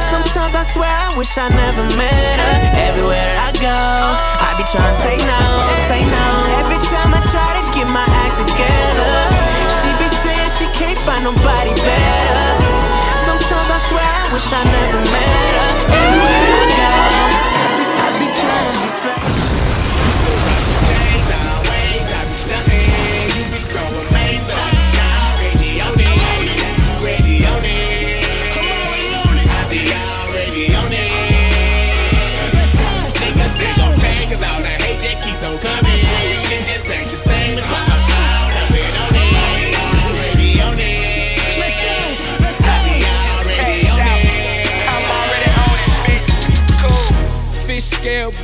[0.00, 2.56] Sometimes I swear I wish I never met her.
[2.88, 5.40] Everywhere I go, I be trying to say no,
[5.88, 6.24] say no.
[6.64, 9.12] Every time I try to get my act together,
[9.68, 12.48] she be saying she can't find nobody better.
[13.20, 15.68] Sometimes I swear I wish I never met her.
[15.92, 17.31] Everywhere I go,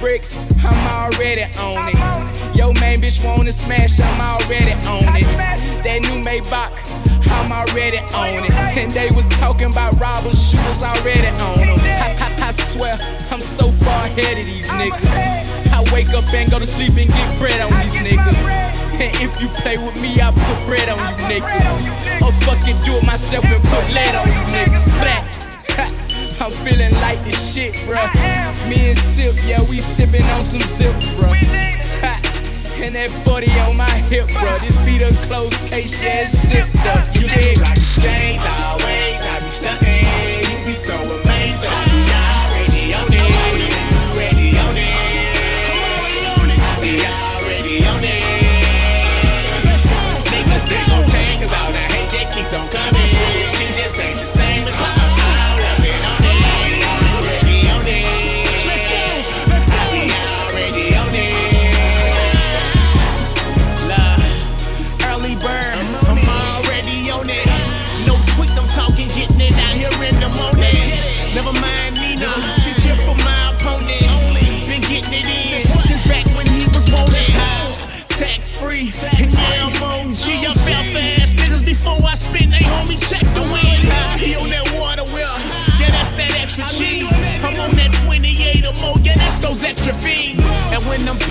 [0.01, 2.57] bricks, I'm already on it.
[2.57, 5.27] Yo, main bitch wanna smash, I'm already on it.
[5.83, 6.71] That new Maybach,
[7.31, 8.53] I'm already on it.
[8.77, 11.79] And they was talking about robbers, shooters, already on them.
[12.03, 12.97] I, I, I swear,
[13.31, 15.59] I'm so far ahead of these niggas.
[15.73, 18.41] I wake up and go to sleep and get bread on these niggas.
[18.99, 22.23] And if you play with me, I put bread on you niggas.
[22.23, 24.85] Or fucking do it myself and put lead on you niggas.
[25.03, 25.28] Black.
[26.49, 28.09] I'm feeling like this shit, bruh.
[28.71, 31.37] Me and Sip, yeah, we sipping on some sips, bruh.
[32.81, 34.59] And that 40 on my hip, bruh.
[34.59, 37.05] This be the close case, yeah, it's zipped up.
[37.17, 37.59] You dig?
[37.61, 40.41] Like chains always, I be stunting.
[40.41, 41.18] You be so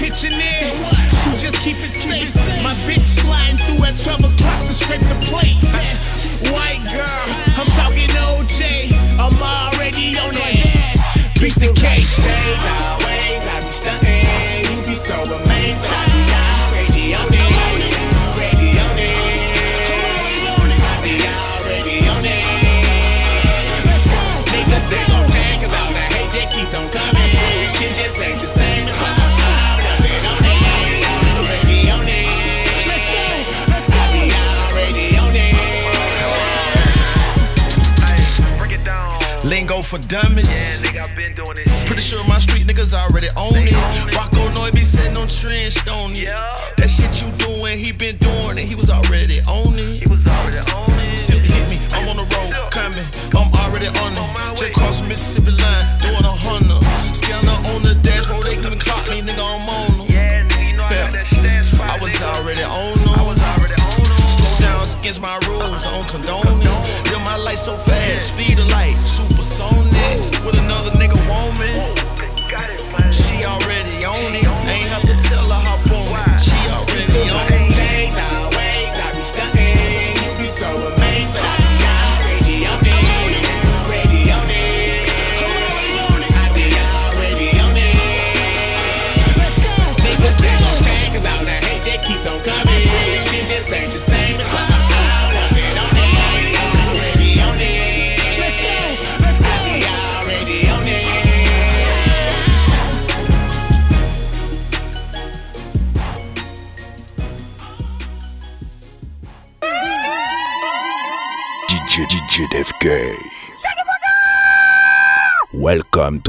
[0.07, 0.71] in,
[1.37, 2.33] just keep it safe.
[2.63, 5.56] My bitch sliding through at 12 o'clock to scrape the plate.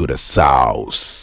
[0.09, 1.18] The South.